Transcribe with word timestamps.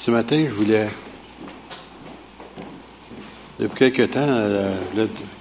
Ce 0.00 0.10
matin, 0.10 0.46
je 0.48 0.54
voulais, 0.54 0.86
depuis 3.58 3.92
quelques 3.92 4.12
temps, 4.12 4.20
euh, 4.22 4.74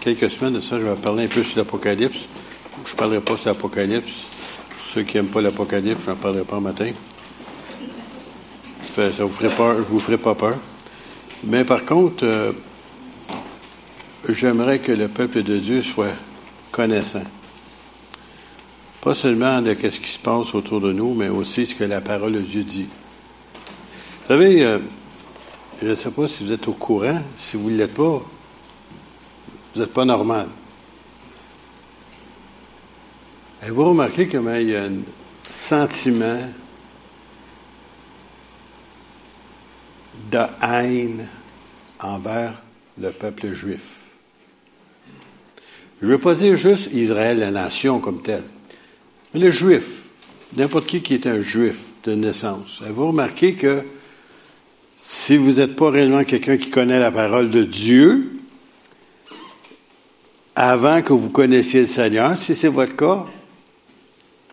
quelques 0.01 0.29
semaines 0.29 0.55
de 0.55 0.59
ça, 0.59 0.77
je 0.77 0.83
vais 0.83 0.95
parler 0.95 1.23
un 1.23 1.27
peu 1.29 1.45
sur 1.45 1.59
l'Apocalypse. 1.59 2.25
Je 2.85 2.91
ne 2.91 2.97
parlerai 2.97 3.21
pas 3.21 3.37
sur 3.37 3.47
l'Apocalypse. 3.47 4.59
Ceux 4.93 5.03
qui 5.03 5.15
n'aiment 5.15 5.27
pas 5.27 5.39
l'Apocalypse, 5.39 6.01
je 6.03 6.09
n'en 6.09 6.17
parlerai 6.17 6.43
pas 6.43 6.59
matin. 6.59 6.89
Ça 8.97 9.09
vous 9.19 9.29
ferait 9.29 9.55
peur, 9.55 9.77
je 9.77 9.83
vous 9.83 9.99
ferai 10.01 10.17
pas 10.17 10.35
peur. 10.35 10.57
Mais 11.45 11.63
par 11.63 11.85
contre, 11.85 12.25
euh, 12.25 12.51
j'aimerais 14.27 14.79
que 14.79 14.91
le 14.91 15.07
peuple 15.07 15.41
de 15.41 15.57
Dieu 15.57 15.81
soit 15.81 16.11
connaissant. 16.69 17.23
Pas 18.99 19.13
seulement 19.13 19.61
de 19.61 19.73
ce 19.73 19.99
qui 20.01 20.09
se 20.09 20.19
passe 20.19 20.53
autour 20.53 20.81
de 20.81 20.91
nous, 20.91 21.13
mais 21.13 21.29
aussi 21.29 21.65
ce 21.65 21.75
que 21.75 21.85
la 21.85 22.01
parole 22.01 22.33
de 22.33 22.41
Dieu 22.41 22.65
dit. 22.65 22.89
Savez, 24.29 24.63
euh, 24.63 24.77
je 25.81 25.87
ne 25.87 25.95
sais 25.95 26.11
pas 26.11 26.27
si 26.27 26.43
vous 26.43 26.51
êtes 26.51 26.67
au 26.67 26.73
courant, 26.73 27.19
si 27.35 27.57
vous 27.57 27.71
ne 27.71 27.77
l'êtes 27.77 27.95
pas, 27.95 28.23
vous 29.73 29.81
n'êtes 29.81 29.91
pas 29.91 30.05
normal. 30.05 30.49
Avez-vous 33.63 33.85
remarqué 33.85 34.27
comment 34.27 34.53
il 34.53 34.69
y 34.69 34.75
a 34.75 34.83
un 34.83 34.99
sentiment 35.49 36.43
de 40.31 40.41
haine 40.61 41.27
envers 41.99 42.61
le 43.01 43.09
peuple 43.09 43.51
juif? 43.53 44.11
Je 45.99 46.05
ne 46.05 46.11
veux 46.11 46.19
pas 46.19 46.35
dire 46.35 46.55
juste 46.55 46.91
Israël, 46.93 47.39
la 47.39 47.49
nation 47.49 47.99
comme 47.99 48.21
telle, 48.21 48.45
mais 49.33 49.39
le 49.39 49.49
juif, 49.49 50.03
n'importe 50.55 50.85
qui 50.85 51.01
qui 51.01 51.15
est 51.15 51.25
un 51.25 51.41
juif 51.41 51.79
de 52.03 52.13
naissance. 52.13 52.79
Avez-vous 52.83 53.07
remarqué 53.07 53.55
que 53.55 53.83
si 55.11 55.37
vous 55.37 55.53
n'êtes 55.53 55.75
pas 55.75 55.89
réellement 55.89 56.23
quelqu'un 56.23 56.57
qui 56.57 56.69
connaît 56.69 56.99
la 56.99 57.11
parole 57.11 57.49
de 57.49 57.63
Dieu, 57.63 58.31
avant 60.55 61.01
que 61.01 61.13
vous 61.13 61.31
connaissiez 61.31 61.81
le 61.81 61.87
Seigneur, 61.87 62.37
si 62.37 62.53
c'est 62.53 62.67
votre 62.67 62.95
cas, 62.95 63.25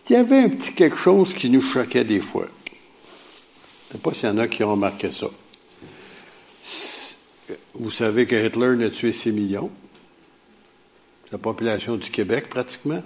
il 0.09 0.13
y 0.13 0.15
avait 0.15 0.39
un 0.39 0.49
petit 0.49 0.73
quelque 0.73 0.97
chose 0.97 1.35
qui 1.35 1.51
nous 1.51 1.61
choquait 1.61 2.03
des 2.03 2.21
fois. 2.21 2.47
Je 2.47 2.71
ne 2.73 3.91
sais 3.91 3.97
pas 3.99 4.13
s'il 4.15 4.29
y 4.29 4.31
en 4.31 4.39
a 4.39 4.47
qui 4.47 4.63
ont 4.63 4.71
remarqué 4.71 5.11
ça. 5.11 5.27
Vous 7.75 7.91
savez 7.91 8.25
que 8.25 8.35
Hitler 8.35 8.83
a 8.83 8.89
tué 8.89 9.11
6 9.11 9.31
millions. 9.33 9.69
La 11.31 11.37
population 11.37 11.97
du 11.97 12.09
Québec, 12.09 12.49
pratiquement. 12.49 13.03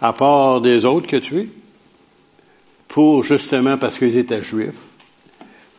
À 0.00 0.14
part 0.14 0.62
des 0.62 0.86
autres 0.86 1.06
que 1.06 1.16
tué. 1.16 1.50
Pour, 2.88 3.22
justement, 3.22 3.76
parce 3.76 3.98
qu'ils 3.98 4.16
étaient 4.16 4.40
juifs. 4.40 4.95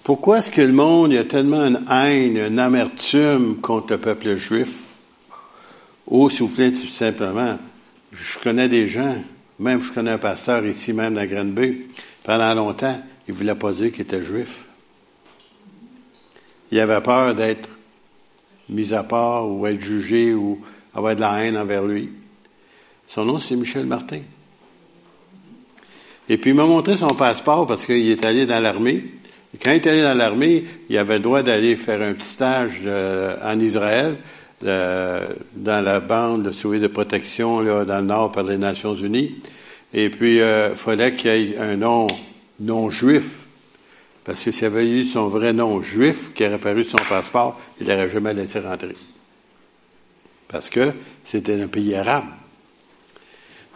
Pourquoi 0.07 0.37
est-ce 0.37 0.51
que 0.51 0.61
le 0.61 0.71
monde, 0.71 1.11
a 1.11 1.25
tellement 1.25 1.65
une 1.65 1.83
haine, 1.91 2.37
une 2.37 2.59
amertume 2.59 3.57
contre 3.57 3.91
le 3.91 3.97
peuple 3.97 4.37
juif? 4.37 4.79
Ou, 6.07 6.29
s'il 6.29 6.43
vous 6.43 6.47
plaît, 6.47 6.71
tout 6.71 6.87
simplement, 6.87 7.57
je 8.13 8.39
connais 8.39 8.69
des 8.69 8.87
gens, 8.87 9.17
même 9.59 9.81
je 9.81 9.91
connais 9.91 10.11
un 10.11 10.17
pasteur 10.17 10.65
ici 10.65 10.93
même 10.93 11.17
à 11.17 11.27
Granby, 11.27 11.87
pendant 12.23 12.53
longtemps, 12.53 13.01
il 13.27 13.33
ne 13.33 13.37
voulait 13.37 13.55
pas 13.55 13.73
dire 13.73 13.91
qu'il 13.91 14.03
était 14.03 14.23
juif. 14.23 14.63
Il 16.71 16.79
avait 16.79 17.01
peur 17.01 17.35
d'être 17.35 17.67
mis 18.69 18.93
à 18.93 19.03
part 19.03 19.49
ou 19.49 19.67
être 19.67 19.81
jugé 19.81 20.33
ou 20.33 20.61
avoir 20.95 21.17
de 21.17 21.19
la 21.19 21.43
haine 21.43 21.57
envers 21.57 21.83
lui. 21.83 22.11
Son 23.07 23.25
nom, 23.25 23.39
c'est 23.39 23.57
Michel 23.57 23.85
Martin. 23.85 24.21
Et 26.29 26.37
puis, 26.37 26.51
il 26.51 26.55
m'a 26.55 26.65
montré 26.65 26.95
son 26.95 27.07
passeport 27.07 27.67
parce 27.67 27.85
qu'il 27.85 28.09
est 28.09 28.23
allé 28.23 28.45
dans 28.45 28.63
l'armée. 28.63 29.11
Quand 29.63 29.71
il 29.71 29.77
est 29.77 29.87
allé 29.87 30.01
dans 30.01 30.13
l'armée, 30.13 30.65
il 30.89 30.97
avait 30.97 31.15
le 31.15 31.23
droit 31.23 31.41
d'aller 31.41 31.75
faire 31.75 32.01
un 32.01 32.13
petit 32.13 32.27
stage 32.27 32.81
euh, 32.85 33.35
en 33.43 33.59
Israël, 33.59 34.17
euh, 34.65 35.25
dans 35.55 35.83
la 35.83 35.99
bande 35.99 36.43
de, 36.43 36.77
de 36.77 36.87
protection 36.87 37.61
là, 37.61 37.85
dans 37.85 37.99
le 37.99 38.05
nord 38.05 38.31
par 38.31 38.43
les 38.43 38.57
Nations 38.57 38.95
Unies. 38.95 39.35
Et 39.93 40.09
puis, 40.09 40.37
il 40.37 40.41
euh, 40.41 40.75
fallait 40.75 41.13
qu'il 41.13 41.29
ait 41.29 41.57
un 41.57 41.77
nom 41.77 42.07
non 42.59 42.89
juif 42.89 43.43
parce 44.25 44.43
que 44.43 44.51
s'il 44.51 44.65
avait 44.65 44.85
eu 44.85 45.05
son 45.05 45.29
vrai 45.29 45.53
nom 45.53 45.81
juif 45.81 46.33
qui 46.33 46.45
aurait 46.45 46.57
paru 46.57 46.83
sur 46.83 46.99
son 46.99 47.05
passeport, 47.05 47.57
il 47.79 47.87
n'aurait 47.87 48.09
jamais 48.09 48.33
laissé 48.33 48.59
rentrer. 48.59 48.95
Parce 50.49 50.69
que 50.69 50.91
c'était 51.23 51.61
un 51.61 51.67
pays 51.67 51.95
arabe. 51.95 52.25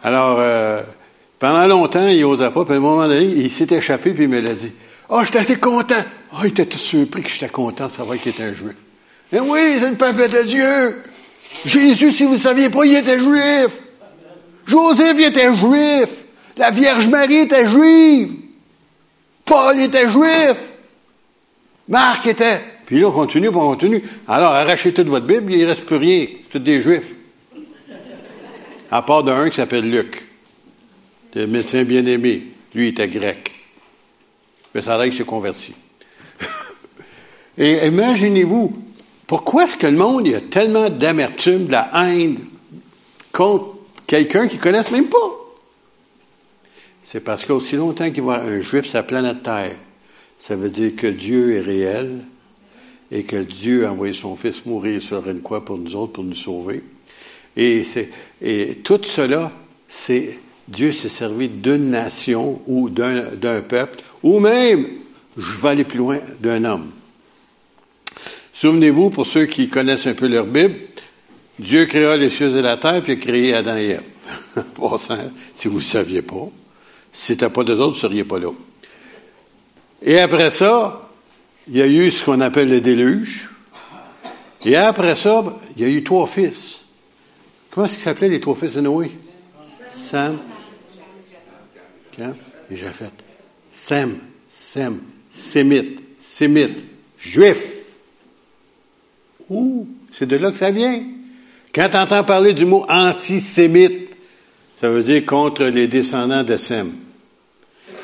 Alors, 0.02 0.84
pendant 1.38 1.66
longtemps, 1.66 2.06
il 2.06 2.20
n'osait 2.20 2.50
pas, 2.50 2.66
puis 2.66 2.74
à 2.74 2.76
un 2.76 2.80
moment 2.80 3.08
donné, 3.08 3.24
il 3.24 3.50
s'est 3.50 3.74
échappé, 3.74 4.12
puis 4.12 4.24
il 4.24 4.28
me 4.28 4.40
l'a 4.40 4.52
dit. 4.52 4.72
Oh, 5.08 5.22
j'étais 5.24 5.40
assez 5.40 5.56
content. 5.56 6.02
Oh, 6.32 6.38
il 6.44 6.48
était 6.48 6.76
surpris 6.76 7.22
que 7.22 7.28
j'étais 7.28 7.48
content 7.48 7.86
de 7.86 7.92
savoir 7.92 8.18
qu'il 8.18 8.30
était 8.30 8.44
un 8.44 8.54
juif. 8.54 8.76
Mais 9.30 9.40
oui, 9.40 9.76
c'est 9.78 9.90
le 9.90 9.96
peuple 9.96 10.28
de 10.28 10.42
Dieu. 10.42 11.02
Jésus, 11.64 12.12
si 12.12 12.24
vous 12.24 12.32
ne 12.32 12.38
saviez 12.38 12.70
pas, 12.70 12.84
il 12.84 12.96
était 12.96 13.18
juif. 13.18 13.80
Joseph, 14.66 15.16
il 15.18 15.24
était 15.24 15.54
juif. 15.54 16.24
La 16.56 16.70
Vierge 16.70 17.08
Marie 17.08 17.38
était 17.38 17.68
juive. 17.68 18.32
Paul 19.44 19.78
était 19.80 20.08
juif. 20.08 20.68
Marc 21.88 22.26
était. 22.26 22.60
Puis 22.86 23.00
là, 23.00 23.08
on 23.08 23.12
continue, 23.12 23.48
on 23.48 23.52
continue. 23.52 24.02
Alors, 24.28 24.52
arrachez 24.52 24.92
toute 24.92 25.08
votre 25.08 25.26
Bible, 25.26 25.52
il 25.52 25.60
ne 25.60 25.66
reste 25.66 25.84
plus 25.84 25.96
rien. 25.96 26.26
C'est 26.50 26.62
des 26.62 26.80
juifs. 26.80 27.12
À 28.90 29.02
part 29.02 29.24
d'un 29.24 29.48
qui 29.48 29.56
s'appelle 29.56 29.90
Luc. 29.90 30.22
Le 31.34 31.46
médecin 31.46 31.82
bien-aimé. 31.84 32.42
Lui, 32.74 32.88
il 32.88 32.90
était 32.90 33.08
grec. 33.08 33.51
Mais 34.74 34.82
ça 34.82 35.02
qu'il 35.02 35.14
s'est 35.14 35.24
converti. 35.24 35.74
Et 37.58 37.86
imaginez-vous, 37.86 38.76
pourquoi 39.26 39.64
est-ce 39.64 39.76
que 39.76 39.86
le 39.86 39.96
monde, 39.96 40.28
a 40.28 40.40
tellement 40.40 40.90
d'amertume, 40.90 41.66
de 41.66 41.72
la 41.72 41.90
haine 41.94 42.38
contre 43.32 43.76
quelqu'un 44.06 44.46
qu'ils 44.48 44.58
ne 44.58 44.62
connaissent 44.62 44.90
même 44.90 45.08
pas? 45.08 45.38
C'est 47.02 47.20
parce 47.20 47.44
qu'aussi 47.44 47.76
longtemps 47.76 48.10
qu'il 48.10 48.22
va 48.22 48.40
un 48.40 48.60
juif 48.60 48.86
sur 48.86 48.98
la 48.98 49.02
planète 49.02 49.42
Terre, 49.42 49.76
ça 50.38 50.56
veut 50.56 50.70
dire 50.70 50.96
que 50.96 51.06
Dieu 51.06 51.56
est 51.56 51.60
réel 51.60 52.20
et 53.10 53.24
que 53.24 53.36
Dieu 53.36 53.86
a 53.86 53.92
envoyé 53.92 54.12
son 54.12 54.34
Fils 54.34 54.64
mourir 54.64 55.02
sur 55.02 55.28
une 55.28 55.42
croix 55.42 55.64
pour 55.64 55.76
nous 55.76 55.94
autres, 55.94 56.12
pour 56.12 56.24
nous 56.24 56.34
sauver. 56.34 56.82
Et, 57.56 57.84
et 58.40 58.76
tout 58.76 59.00
cela, 59.02 59.52
c'est 59.88 60.38
Dieu 60.68 60.92
s'est 60.92 61.08
servi 61.08 61.48
d'une 61.48 61.90
nation 61.90 62.60
ou 62.66 62.88
d'un 62.88 63.62
peuple, 63.62 63.98
ou 64.22 64.38
même, 64.38 64.86
je 65.36 65.60
vais 65.60 65.68
aller 65.68 65.84
plus 65.84 65.98
loin, 65.98 66.18
d'un 66.40 66.64
homme. 66.64 66.90
Souvenez-vous, 68.52 69.10
pour 69.10 69.26
ceux 69.26 69.46
qui 69.46 69.68
connaissent 69.68 70.06
un 70.06 70.14
peu 70.14 70.28
leur 70.28 70.46
Bible, 70.46 70.76
Dieu 71.58 71.86
créa 71.86 72.16
les 72.16 72.30
cieux 72.30 72.56
et 72.56 72.62
la 72.62 72.76
terre, 72.76 73.02
puis 73.02 73.12
a 73.12 73.16
créé 73.16 73.54
Adam 73.54 73.76
et 73.76 73.88
Ève. 73.90 74.02
si 75.54 75.68
vous 75.68 75.78
ne 75.78 75.82
saviez 75.82 76.22
pas. 76.22 76.48
Si 77.12 77.32
n'était 77.32 77.50
pas 77.50 77.64
d'eux 77.64 77.74
autres, 77.74 77.88
vous 77.88 77.94
ne 77.94 78.00
seriez 78.00 78.24
pas 78.24 78.38
là. 78.38 78.48
Et 80.02 80.18
après 80.18 80.50
ça, 80.50 81.08
il 81.68 81.76
y 81.76 81.82
a 81.82 81.86
eu 81.86 82.10
ce 82.10 82.24
qu'on 82.24 82.40
appelle 82.40 82.70
le 82.70 82.80
déluge. 82.80 83.50
Et 84.64 84.76
après 84.76 85.16
ça, 85.16 85.44
il 85.76 85.82
y 85.82 85.84
a 85.84 85.88
eu 85.88 86.02
trois 86.02 86.26
fils. 86.26 86.84
Comment 87.70 87.86
est-ce 87.86 87.94
qu'ils 87.94 88.04
s'appelaient 88.04 88.28
les 88.28 88.40
trois 88.40 88.54
fils 88.54 88.74
de 88.74 88.80
Noé? 88.80 89.10
Sam, 89.96 90.38
Cam 92.22 92.36
et 92.70 92.76
Japhet. 92.76 93.10
Sem, 93.70 94.18
Sem, 94.50 95.00
Sémite, 95.32 96.00
Sémite, 96.20 96.84
Juif. 97.18 97.86
Ouh, 99.50 99.88
c'est 100.10 100.26
de 100.26 100.36
là 100.36 100.50
que 100.50 100.56
ça 100.56 100.70
vient. 100.70 101.02
Quand 101.74 101.88
tu 101.90 101.96
entends 101.96 102.24
parler 102.24 102.52
du 102.52 102.66
mot 102.66 102.84
antisémite, 102.88 104.10
ça 104.78 104.88
veut 104.88 105.02
dire 105.02 105.24
contre 105.24 105.64
les 105.64 105.88
descendants 105.88 106.44
de 106.44 106.56
Sem 106.56 106.92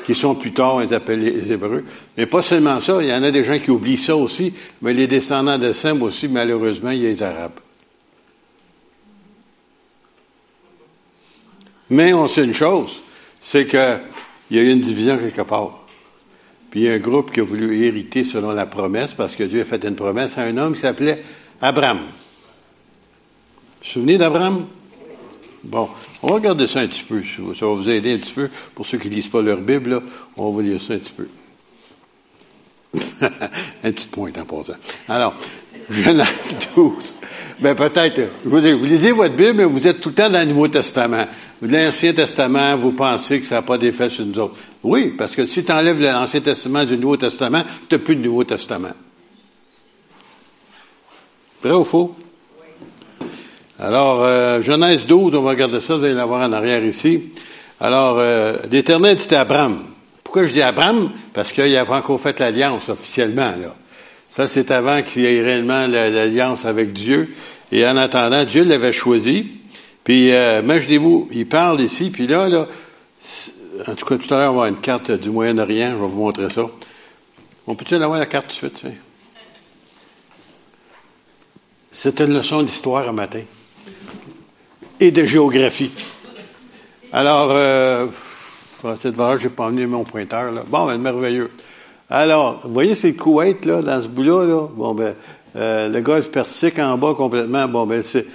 qui 0.05 0.15
sont 0.15 0.33
plus 0.33 0.53
tard, 0.53 0.75
on 0.75 0.79
les 0.79 0.91
appelle 0.91 1.19
les 1.19 1.51
Hébreux. 1.51 1.85
Mais 2.17 2.25
pas 2.25 2.41
seulement 2.41 2.81
ça, 2.81 2.97
il 2.99 3.09
y 3.09 3.13
en 3.13 3.21
a 3.21 3.29
des 3.29 3.43
gens 3.43 3.59
qui 3.59 3.69
oublient 3.69 3.95
ça 3.95 4.15
aussi, 4.15 4.51
mais 4.81 4.91
les 4.91 5.05
descendants 5.05 5.59
de 5.59 5.71
Sem 5.71 6.01
aussi, 6.01 6.27
malheureusement, 6.27 6.89
il 6.89 7.03
y 7.03 7.05
a 7.05 7.09
les 7.09 7.21
Arabes. 7.21 7.59
Mais 11.91 12.11
on 12.11 12.27
sait 12.27 12.43
une 12.43 12.55
chose, 12.55 13.03
c'est 13.41 13.65
qu'il 13.65 13.99
y 14.51 14.59
a 14.59 14.61
eu 14.61 14.71
une 14.71 14.81
division 14.81 15.17
quelque 15.17 15.41
part. 15.41 15.79
Puis 16.69 16.81
il 16.81 16.85
y 16.85 16.89
a 16.89 16.93
un 16.93 16.99
groupe 16.99 17.31
qui 17.31 17.39
a 17.39 17.43
voulu 17.43 17.83
hériter 17.83 18.23
selon 18.23 18.51
la 18.51 18.65
promesse, 18.65 19.13
parce 19.13 19.35
que 19.35 19.43
Dieu 19.43 19.61
a 19.61 19.65
fait 19.65 19.83
une 19.85 19.95
promesse 19.95 20.37
à 20.37 20.43
un 20.43 20.57
homme 20.57 20.73
qui 20.73 20.81
s'appelait 20.81 21.23
Abraham. 21.61 21.97
Vous 21.97 22.03
vous 23.81 23.87
souvenez 23.87 24.17
d'Abraham? 24.17 24.65
Bon, 25.63 25.89
on 26.21 26.27
va 26.27 26.33
regarder 26.35 26.67
ça 26.67 26.81
un 26.81 26.87
petit 26.87 27.03
peu. 27.03 27.21
Ça 27.57 27.65
va 27.65 27.73
vous 27.73 27.89
aider 27.89 28.13
un 28.13 28.17
petit 28.17 28.33
peu. 28.33 28.49
Pour 28.75 28.85
ceux 28.85 28.97
qui 28.97 29.09
ne 29.09 29.15
lisent 29.15 29.27
pas 29.27 29.41
leur 29.41 29.57
Bible, 29.57 30.01
on 30.37 30.51
va 30.51 30.61
lire 30.61 30.81
ça 30.81 30.93
un 30.93 30.99
petit 30.99 31.13
peu. 31.13 31.27
un 33.83 33.91
petit 33.91 34.07
point 34.07 34.31
en 34.39 34.45
passant. 34.45 34.77
Alors, 35.07 35.35
Genèse 36.03 36.57
12. 36.75 37.15
Ben 37.59 37.75
peut-être. 37.75 38.21
Je 38.43 38.49
vous, 38.49 38.59
vous 38.59 38.85
lisez 38.85 39.11
votre 39.11 39.35
Bible, 39.35 39.53
mais 39.53 39.63
vous 39.65 39.87
êtes 39.87 39.99
tout 39.99 40.09
le 40.09 40.15
temps 40.15 40.29
dans 40.29 40.39
le 40.39 40.45
Nouveau 40.45 40.67
Testament. 40.67 41.25
L'Ancien 41.61 42.13
Testament, 42.13 42.77
vous 42.77 42.91
pensez 42.91 43.41
que 43.41 43.45
ça 43.45 43.55
n'a 43.55 43.61
pas 43.63 43.77
d'effet 43.77 44.07
sur 44.07 44.25
nous 44.25 44.39
autres. 44.39 44.55
Oui, 44.83 45.13
parce 45.17 45.35
que 45.35 45.45
si 45.45 45.63
tu 45.63 45.71
enlèves 45.71 45.99
l'Ancien 45.99 46.39
Testament 46.39 46.85
du 46.85 46.97
Nouveau 46.97 47.17
Testament, 47.17 47.63
tu 47.89 47.95
n'as 47.95 47.99
plus 47.99 48.15
de 48.15 48.21
Nouveau 48.21 48.45
Testament. 48.45 48.93
Vrai 51.61 51.73
ou 51.73 51.83
faux? 51.83 52.15
Alors, 53.77 54.23
euh, 54.23 54.61
Genèse 54.61 55.05
12, 55.05 55.35
on 55.35 55.41
va 55.41 55.49
regarder 55.49 55.81
ça, 55.81 55.97
vous 55.97 56.03
allez 56.03 56.13
l'avoir 56.13 56.47
en 56.47 56.53
arrière 56.53 56.83
ici. 56.83 57.23
Alors, 57.81 58.17
euh, 58.19 58.57
l'Éternel 58.71 59.15
dit 59.15 59.35
à 59.35 59.41
Abraham. 59.41 59.83
Pourquoi 60.23 60.43
je 60.43 60.49
dis 60.51 60.61
Abraham? 60.61 61.11
Parce 61.33 61.51
qu'il 61.51 61.83
pas 61.87 61.97
encore 61.97 62.19
fait 62.19 62.39
l'alliance 62.39 62.87
officiellement. 62.87 63.51
Là. 63.59 63.75
Ça, 64.29 64.47
c'est 64.47 64.71
avant 64.71 65.01
qu'il 65.01 65.23
y 65.23 65.25
ait 65.25 65.41
réellement 65.41 65.87
l'alliance 65.87 66.65
avec 66.65 66.93
Dieu. 66.93 67.35
Et 67.71 67.85
en 67.85 67.97
attendant, 67.97 68.43
Dieu 68.45 68.63
l'avait 68.63 68.91
choisi. 68.91 69.51
Puis, 70.03 70.33
euh, 70.33 70.61
imaginez-vous, 70.63 71.29
il 71.31 71.47
parle 71.47 71.81
ici, 71.81 72.09
puis 72.09 72.25
là, 72.27 72.47
là, 72.47 72.67
en 73.87 73.95
tout 73.95 74.05
cas, 74.05 74.17
tout 74.17 74.33
à 74.33 74.37
l'heure, 74.37 74.51
on 74.51 74.57
va 74.57 74.63
avoir 74.63 74.65
une 74.67 74.79
carte 74.79 75.11
du 75.11 75.29
Moyen-Orient, 75.29 75.91
je 75.91 75.95
vais 75.95 76.07
vous 76.07 76.19
montrer 76.19 76.49
ça. 76.49 76.65
On 77.67 77.75
peut-il 77.75 78.01
avoir 78.01 78.19
la 78.19 78.25
carte 78.25 78.47
tout 78.47 78.67
de 78.67 78.75
suite? 78.75 78.93
C'est 81.91 82.19
une 82.21 82.33
leçon 82.33 82.63
d'histoire 82.63 83.07
un 83.07 83.13
matin. 83.13 83.41
Et 84.99 85.11
de 85.11 85.25
géographie. 85.25 85.91
Alors, 87.11 87.49
euh, 87.51 88.07
cette 88.99 89.15
je 89.15 89.43
n'ai 89.43 89.49
pas 89.49 89.67
amené 89.67 89.85
mon 89.85 90.03
pointeur, 90.03 90.51
là. 90.51 90.63
Bon, 90.67 90.85
ben, 90.85 90.97
merveilleux. 90.97 91.51
Alors, 92.09 92.61
vous 92.63 92.73
voyez, 92.73 92.95
le 92.95 93.11
Koweït, 93.11 93.65
là, 93.65 93.81
dans 93.81 94.01
ce 94.01 94.07
bout-là, 94.07 94.45
là? 94.45 94.67
Bon, 94.73 94.95
ben, 94.95 95.13
euh, 95.55 95.89
le 95.89 96.01
golfe 96.01 96.31
Persique 96.31 96.79
en 96.79 96.97
bas 96.97 97.13
complètement. 97.13 97.67
Bon, 97.67 97.85
ben, 97.85 98.01
c'est 98.05 98.25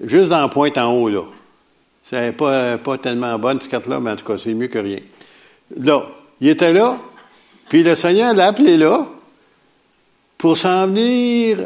juste 0.00 0.28
dans 0.28 0.40
la 0.40 0.48
pointe 0.48 0.78
en 0.78 0.92
haut, 0.92 1.08
là. 1.08 1.22
C'est 2.04 2.36
pas, 2.36 2.78
pas 2.78 2.98
tellement 2.98 3.38
bonne, 3.38 3.60
cette 3.60 3.70
carte-là, 3.70 3.98
mais 3.98 4.12
en 4.12 4.16
tout 4.16 4.26
cas, 4.26 4.38
c'est 4.38 4.54
mieux 4.54 4.68
que 4.68 4.78
rien. 4.78 5.00
Là, 5.76 6.06
il 6.40 6.48
était 6.48 6.72
là, 6.72 6.98
puis 7.68 7.82
le 7.82 7.96
Seigneur 7.96 8.34
l'a 8.34 8.48
appelé 8.48 8.76
là, 8.76 9.06
pour 10.36 10.58
s'en 10.58 10.86
venir, 10.86 11.58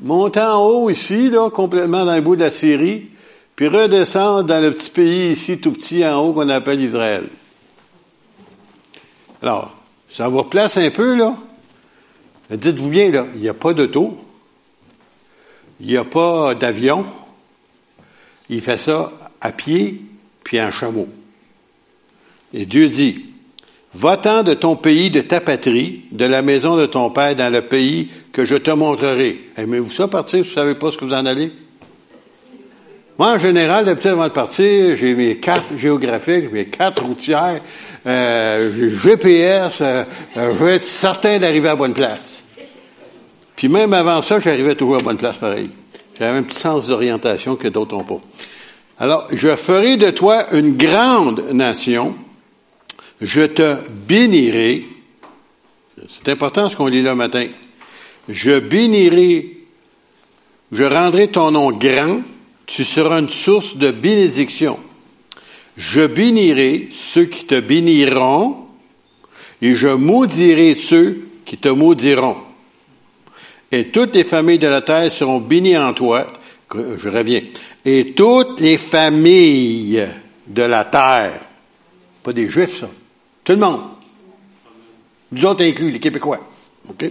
monter 0.00 0.40
en 0.40 0.64
haut 0.66 0.90
ici, 0.90 1.28
là, 1.28 1.50
complètement 1.50 2.04
dans 2.04 2.14
le 2.14 2.22
bout 2.22 2.34
de 2.34 2.44
la 2.44 2.50
Syrie, 2.50 3.08
puis 3.54 3.68
redescendre 3.68 4.44
dans 4.44 4.62
le 4.62 4.72
petit 4.72 4.90
pays 4.90 5.32
ici, 5.32 5.58
tout 5.58 5.72
petit 5.72 6.04
en 6.06 6.18
haut, 6.24 6.32
qu'on 6.32 6.48
appelle 6.48 6.80
Israël. 6.80 7.24
Alors, 9.42 9.76
ça 10.12 10.28
vous 10.28 10.38
replace 10.38 10.76
un 10.76 10.90
peu, 10.90 11.16
là? 11.16 11.36
Dites-vous 12.50 12.90
bien, 12.90 13.10
là, 13.10 13.26
il 13.34 13.40
n'y 13.40 13.48
a 13.48 13.54
pas 13.54 13.72
d'auto, 13.72 14.18
il 15.80 15.86
n'y 15.86 15.96
a 15.96 16.04
pas 16.04 16.54
d'avion. 16.54 17.04
Il 18.48 18.60
fait 18.60 18.78
ça 18.78 19.12
à 19.40 19.52
pied 19.52 20.02
puis 20.44 20.60
en 20.60 20.70
chameau. 20.70 21.08
Et 22.52 22.66
Dieu 22.66 22.88
dit, 22.88 23.32
Va-t'en 23.94 24.42
de 24.42 24.54
ton 24.54 24.74
pays, 24.74 25.10
de 25.10 25.20
ta 25.20 25.40
patrie, 25.40 26.04
de 26.12 26.24
la 26.24 26.40
maison 26.40 26.76
de 26.76 26.86
ton 26.86 27.10
père, 27.10 27.34
dans 27.36 27.52
le 27.52 27.60
pays 27.60 28.10
que 28.32 28.44
je 28.44 28.54
te 28.54 28.70
montrerai. 28.70 29.50
Aimez-vous 29.56 29.90
ça 29.90 30.08
partir? 30.08 30.38
Vous 30.38 30.48
ne 30.48 30.54
savez 30.54 30.74
pas 30.74 30.90
ce 30.90 30.96
que 30.96 31.04
vous 31.04 31.12
en 31.12 31.26
allez? 31.26 31.52
Moi, 33.18 33.32
en 33.34 33.38
général, 33.38 33.84
d'habitude, 33.84 34.12
avant 34.12 34.28
de 34.28 34.32
partir, 34.32 34.96
j'ai 34.96 35.14
mes 35.14 35.36
cartes 35.36 35.76
géographiques, 35.76 36.50
mes 36.50 36.66
cartes 36.66 37.00
routières, 37.00 37.60
euh, 38.04 38.90
GPS, 38.90 39.80
euh, 39.80 40.04
euh, 40.36 40.52
je 40.52 40.56
veux 40.56 40.70
être 40.70 40.86
certain 40.86 41.38
d'arriver 41.38 41.68
à 41.68 41.76
bonne 41.76 41.94
place. 41.94 42.42
Puis 43.54 43.68
même 43.68 43.92
avant 43.92 44.22
ça, 44.22 44.40
j'arrivais 44.40 44.74
toujours 44.74 44.96
à 44.96 44.98
bonne 44.98 45.18
place 45.18 45.36
pareil. 45.36 45.70
J'avais 46.18 46.38
un 46.38 46.42
petit 46.42 46.58
sens 46.58 46.88
d'orientation 46.88 47.56
que 47.56 47.68
d'autres 47.68 47.96
n'ont 47.96 48.04
pas. 48.04 48.20
Alors, 48.98 49.28
je 49.32 49.54
ferai 49.56 49.96
de 49.96 50.10
toi 50.10 50.52
une 50.52 50.76
grande 50.76 51.44
nation, 51.52 52.14
je 53.20 53.42
te 53.42 53.76
bénirai. 54.06 54.84
C'est 56.08 56.30
important 56.30 56.68
ce 56.68 56.76
qu'on 56.76 56.88
lit 56.88 57.02
là 57.02 57.14
matin. 57.14 57.46
Je 58.28 58.58
bénirai, 58.58 59.58
je 60.72 60.84
rendrai 60.84 61.28
ton 61.28 61.52
nom 61.52 61.70
grand, 61.70 62.20
tu 62.66 62.84
seras 62.84 63.20
une 63.20 63.30
source 63.30 63.76
de 63.76 63.90
bénédiction. 63.90 64.78
Je 65.76 66.06
bénirai 66.06 66.88
ceux 66.92 67.24
qui 67.24 67.46
te 67.46 67.58
béniront 67.58 68.66
et 69.60 69.74
je 69.74 69.88
maudirai 69.88 70.74
ceux 70.74 71.28
qui 71.44 71.56
te 71.56 71.68
maudiront. 71.68 72.36
Et 73.70 73.88
toutes 73.88 74.14
les 74.14 74.24
familles 74.24 74.58
de 74.58 74.66
la 74.66 74.82
terre 74.82 75.10
seront 75.10 75.40
bénies 75.40 75.78
en 75.78 75.94
toi. 75.94 76.26
Je 76.74 77.08
reviens. 77.08 77.42
Et 77.84 78.12
toutes 78.12 78.60
les 78.60 78.76
familles 78.76 80.06
de 80.46 80.62
la 80.62 80.84
terre, 80.84 81.40
pas 82.22 82.32
des 82.32 82.48
juifs, 82.48 82.80
ça, 82.80 82.88
tout 83.44 83.52
le 83.52 83.58
monde, 83.58 83.80
nous 85.32 85.44
autres 85.46 85.64
inclus, 85.64 85.90
les 85.90 85.98
Québécois, 85.98 86.40
OK, 86.88 87.10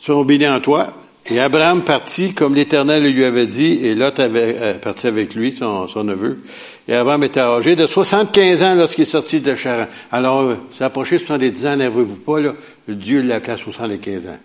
seront 0.00 0.24
bénis 0.24 0.48
en 0.48 0.60
toi. 0.60 0.92
Et 1.28 1.40
Abraham 1.40 1.82
partit 1.82 2.34
comme 2.34 2.54
l'Éternel 2.54 3.02
lui 3.02 3.24
avait 3.24 3.46
dit, 3.46 3.80
et 3.82 3.96
Lot 3.96 4.18
avait 4.20 4.56
euh, 4.58 4.74
parti 4.74 5.08
avec 5.08 5.34
lui, 5.34 5.52
son, 5.52 5.88
son, 5.88 6.04
neveu. 6.04 6.38
Et 6.86 6.94
Abraham 6.94 7.24
était 7.24 7.40
âgé 7.40 7.74
de 7.74 7.84
75 7.84 8.62
ans 8.62 8.74
lorsqu'il 8.76 9.02
est 9.02 9.06
sorti 9.06 9.40
de 9.40 9.54
Charan. 9.56 9.86
Alors, 10.12 10.42
euh, 10.42 10.54
c'est 10.72 10.84
approché 10.84 11.18
70 11.18 11.66
ans, 11.66 11.76
nervez-vous 11.76 12.16
pas, 12.16 12.38
là, 12.38 12.52
Dieu 12.86 13.22
l'a 13.22 13.36
appelé 13.36 13.54
à 13.54 13.56
75 13.56 14.26
ans. 14.26 14.38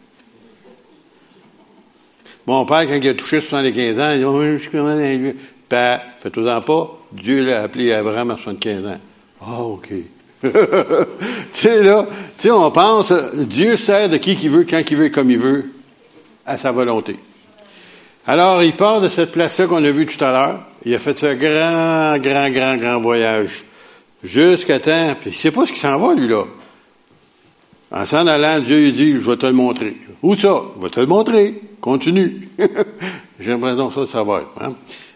Mon 2.48 2.66
père, 2.66 2.88
quand 2.88 2.96
il 2.96 3.10
a 3.10 3.14
touché 3.14 3.42
75 3.42 4.00
ans, 4.00 4.12
il 4.14 4.18
dit, 4.18 4.26
oh, 4.26 4.42
je 4.42 4.58
suis 4.58 4.72
comment 4.72 4.96
vieux. 4.96 5.36
Père, 5.70 6.02
faites-en 6.18 6.62
pas, 6.62 7.00
Dieu 7.12 7.46
l'a 7.46 7.62
appelé 7.62 7.94
Abraham 7.94 8.32
à 8.32 8.38
75 8.38 8.86
ans. 8.88 8.98
Ah, 9.40 9.46
oh, 9.60 9.80
OK. 9.80 9.90
tu 10.42 10.50
sais, 11.54 11.84
là, 11.84 12.08
tu 12.10 12.48
sais, 12.48 12.52
on 12.52 12.72
pense, 12.72 13.14
Dieu 13.36 13.78
sert 13.78 14.10
de 14.10 14.18
qui 14.18 14.36
qu'il 14.36 14.50
veut, 14.50 14.66
quand 14.68 14.82
il 14.90 14.98
veut, 14.98 15.10
comme 15.10 15.30
il 15.30 15.38
veut 15.38 15.66
à 16.52 16.58
sa 16.58 16.72
volonté. 16.72 17.18
Alors, 18.28 18.62
il 18.62 18.74
part 18.74 19.02
de 19.02 19.10
cette 19.10 19.32
place-là 19.32 19.68
qu'on 19.68 19.84
a 19.84 19.92
vue 19.92 20.06
tout 20.06 20.24
à 20.24 20.32
l'heure. 20.32 20.60
Il 20.86 20.94
a 20.94 21.00
fait 21.00 21.18
ce 21.18 21.34
grand, 21.34 22.18
grand, 22.20 22.50
grand, 22.50 22.78
grand 22.78 23.02
voyage. 23.02 23.66
Jusqu'à 24.24 24.80
temps, 24.80 25.16
puis 25.20 25.32
il 25.32 25.36
sait 25.36 25.52
pas 25.52 25.66
ce 25.66 25.74
qui 25.74 25.80
s'en 25.80 25.98
va, 25.98 26.14
lui, 26.14 26.28
là. 26.28 26.44
En 27.92 28.06
s'en 28.06 28.28
allant, 28.28 28.60
Dieu 28.60 28.78
lui 28.78 28.92
dit, 28.92 29.12
je 29.14 29.30
vais 29.30 29.38
te 29.38 29.46
le 29.46 29.54
montrer. 29.54 29.98
Où 30.22 30.36
ça? 30.36 30.62
Je 30.78 30.84
vais 30.84 30.90
te 30.90 31.00
le 31.00 31.08
montrer. 31.08 31.62
Continue. 31.82 32.48
J'aimerais 33.40 33.76
donc 33.76 33.92
ça 33.94 34.06
savoir. 34.06 34.44
Hein? 34.62 34.76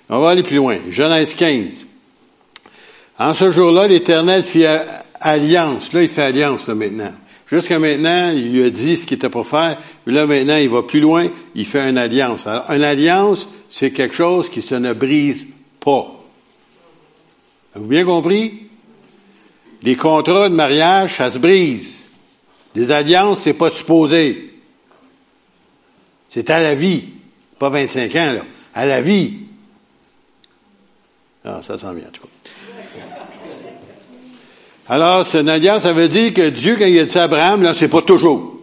On 0.09 0.19
va 0.19 0.29
aller 0.29 0.43
plus 0.43 0.57
loin. 0.57 0.77
Genèse 0.89 1.35
15. 1.35 1.85
En 3.17 3.33
ce 3.33 3.51
jour-là, 3.51 3.87
l'Éternel 3.87 4.43
fit 4.43 4.65
alliance. 5.21 5.93
Là, 5.93 6.03
il 6.03 6.09
fait 6.09 6.23
alliance, 6.23 6.67
là, 6.67 6.75
maintenant. 6.75 7.13
Jusqu'à 7.47 7.77
maintenant, 7.77 8.31
il 8.31 8.51
lui 8.51 8.63
a 8.63 8.69
dit 8.69 8.97
ce 8.97 9.05
qu'il 9.05 9.17
était 9.17 9.29
pour 9.29 9.47
faire. 9.47 9.77
Puis 10.03 10.13
là, 10.13 10.25
maintenant, 10.25 10.57
il 10.57 10.69
va 10.69 10.81
plus 10.81 10.99
loin. 10.99 11.29
Il 11.53 11.65
fait 11.65 11.87
une 11.87 11.97
alliance. 11.97 12.47
Alors, 12.47 12.71
une 12.71 12.83
alliance, 12.83 13.47
c'est 13.69 13.91
quelque 13.91 14.15
chose 14.15 14.49
qui 14.49 14.61
se 14.61 14.75
ne 14.75 14.93
brise 14.93 15.45
pas. 15.79 16.11
Avez-vous 17.75 17.89
bien 17.89 18.05
compris? 18.05 18.63
Les 19.83 19.95
contrats 19.95 20.49
de 20.49 20.55
mariage, 20.55 21.17
ça 21.17 21.29
se 21.29 21.37
brise. 21.37 22.09
Les 22.73 22.91
alliances, 22.91 23.41
c'est 23.41 23.53
pas 23.53 23.69
supposé. 23.69 24.53
C'est 26.29 26.49
à 26.49 26.59
la 26.61 26.73
vie. 26.73 27.09
Pas 27.59 27.69
25 27.69 28.15
ans, 28.15 28.33
là. 28.33 28.45
À 28.73 28.85
la 28.85 29.01
vie. 29.01 29.39
Ah, 31.43 31.61
ça 31.61 31.77
sent 31.77 31.93
bien, 31.93 32.07
en 32.07 32.11
tout 32.11 32.23
cas. 32.23 32.34
Alors, 34.87 35.25
une 35.35 35.49
alliance, 35.49 35.83
ça 35.83 35.93
veut 35.93 36.07
dire 36.07 36.33
que 36.33 36.49
Dieu, 36.49 36.75
quand 36.77 36.85
il 36.85 36.99
a 36.99 37.05
dit 37.05 37.17
à 37.17 37.23
Abraham, 37.23 37.63
là, 37.63 37.73
c'est 37.73 37.87
pas 37.87 38.01
toujours. 38.01 38.59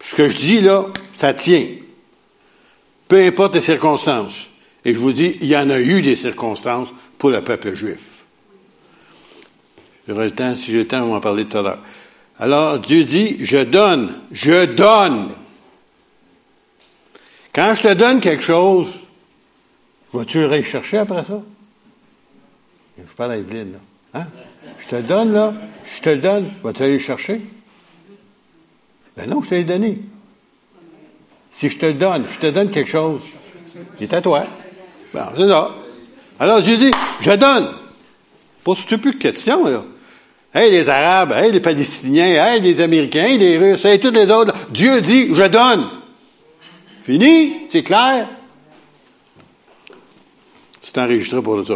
Ce 0.00 0.14
que 0.14 0.28
je 0.28 0.36
dis, 0.36 0.60
là, 0.60 0.86
ça 1.14 1.34
tient. 1.34 1.66
Peu 3.06 3.22
importe 3.22 3.54
les 3.54 3.60
circonstances. 3.60 4.46
Et 4.84 4.94
je 4.94 4.98
vous 4.98 5.12
dis, 5.12 5.36
il 5.40 5.48
y 5.48 5.56
en 5.56 5.68
a 5.68 5.78
eu 5.78 6.00
des 6.00 6.16
circonstances 6.16 6.88
pour 7.18 7.30
le 7.30 7.42
peuple 7.42 7.74
juif. 7.74 8.24
J'aurai 10.06 10.26
le 10.26 10.30
temps, 10.30 10.56
si 10.56 10.72
j'ai 10.72 10.78
le 10.78 10.86
temps, 10.86 11.02
on 11.02 11.10
va 11.10 11.16
en 11.16 11.20
parler 11.20 11.44
tout 11.44 11.58
à 11.58 11.62
l'heure. 11.62 11.82
Alors, 12.38 12.78
Dieu 12.78 13.04
dit, 13.04 13.36
je 13.40 13.58
donne, 13.58 14.14
je 14.32 14.64
donne. 14.64 15.30
Quand 17.54 17.74
je 17.74 17.82
te 17.82 17.92
donne 17.92 18.20
quelque 18.20 18.42
chose, 18.42 18.88
vas-tu 20.12 20.44
aller 20.44 20.62
chercher 20.62 20.98
après 20.98 21.24
ça? 21.24 21.42
Je 22.96 23.12
parle 23.14 23.32
à 23.32 23.36
Evelyne, 23.36 23.72
là. 23.72 23.78
Hein? 24.14 24.26
Je 24.78 24.86
te 24.86 24.96
le 24.96 25.02
donne, 25.02 25.32
là. 25.32 25.54
Je 25.84 26.02
te 26.02 26.10
le 26.10 26.18
donne. 26.18 26.50
Vas-tu 26.62 26.82
aller 26.82 26.94
le 26.94 26.98
chercher? 26.98 27.40
Ben 29.16 29.28
non, 29.28 29.42
je 29.42 29.48
te 29.48 29.54
l'ai 29.54 29.64
donné. 29.64 29.98
Si 31.50 31.68
je 31.68 31.78
te 31.78 31.86
le 31.86 31.94
donne, 31.94 32.24
je 32.30 32.38
te 32.38 32.46
donne 32.46 32.70
quelque 32.70 32.90
chose. 32.90 33.22
Il 33.98 34.04
est 34.04 34.12
à 34.12 34.20
toi. 34.20 34.44
Ben, 35.12 35.28
c'est 35.36 35.48
ça. 35.48 35.74
Alors, 36.38 36.60
Dieu 36.60 36.76
dit, 36.76 36.90
je 37.20 37.32
donne. 37.32 37.68
Pose-tu 38.62 38.98
plus 38.98 39.12
de 39.12 39.18
questions, 39.18 39.64
là? 39.64 39.84
Hey, 40.54 40.70
les 40.70 40.88
Arabes, 40.88 41.32
hey, 41.32 41.52
les 41.52 41.60
Palestiniens, 41.60 42.44
hey, 42.44 42.60
les 42.60 42.80
Américains, 42.80 43.36
les 43.36 43.58
Russes, 43.58 43.84
hey, 43.84 44.00
tous 44.00 44.10
les 44.10 44.30
autres. 44.30 44.54
Dieu 44.70 45.00
dit, 45.00 45.34
je 45.34 45.46
donne. 45.46 45.88
Fini? 47.04 47.66
C'est 47.70 47.82
clair? 47.82 48.28
C'est 50.80 50.98
enregistré 50.98 51.42
pour 51.42 51.66
ça. 51.66 51.74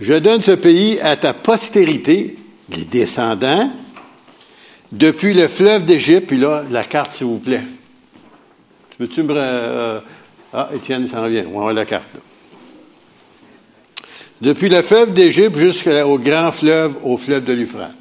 Je 0.00 0.14
donne 0.14 0.42
ce 0.42 0.52
pays 0.52 1.00
à 1.00 1.16
ta 1.16 1.34
postérité, 1.34 2.36
les 2.70 2.84
descendants, 2.84 3.70
depuis 4.92 5.34
le 5.34 5.48
fleuve 5.48 5.84
d'Égypte, 5.84 6.28
puis 6.28 6.38
là, 6.38 6.64
la 6.70 6.84
carte, 6.84 7.14
s'il 7.14 7.26
vous 7.26 7.38
plaît. 7.38 7.62
Peux-tu 8.96 9.22
me... 9.22 9.34
Euh, 9.36 10.00
ah, 10.52 10.70
Étienne 10.74 11.06
s'en 11.08 11.26
vient. 11.28 11.44
On 11.52 11.64
va 11.64 11.72
la 11.72 11.84
carte. 11.84 12.08
Depuis 14.40 14.68
le 14.68 14.82
fleuve 14.82 15.12
d'Égypte 15.12 15.56
jusqu'au 15.56 16.18
grand 16.18 16.52
fleuve, 16.52 16.96
au 17.04 17.16
fleuve 17.16 17.44
de 17.44 17.52
l'Euphrate. 17.52 17.92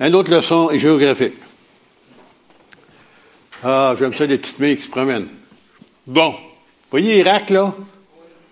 Une 0.00 0.14
autre 0.14 0.30
leçon 0.30 0.70
géographique. 0.74 1.34
Ah, 3.62 3.94
j'aime 3.98 4.14
ça, 4.14 4.26
les 4.26 4.38
petites 4.38 4.58
mains 4.58 4.74
qui 4.74 4.82
se 4.82 4.88
promènent. 4.88 5.28
Bon. 6.06 6.34
Voyez 6.90 7.18
Irak, 7.18 7.50
là? 7.50 7.74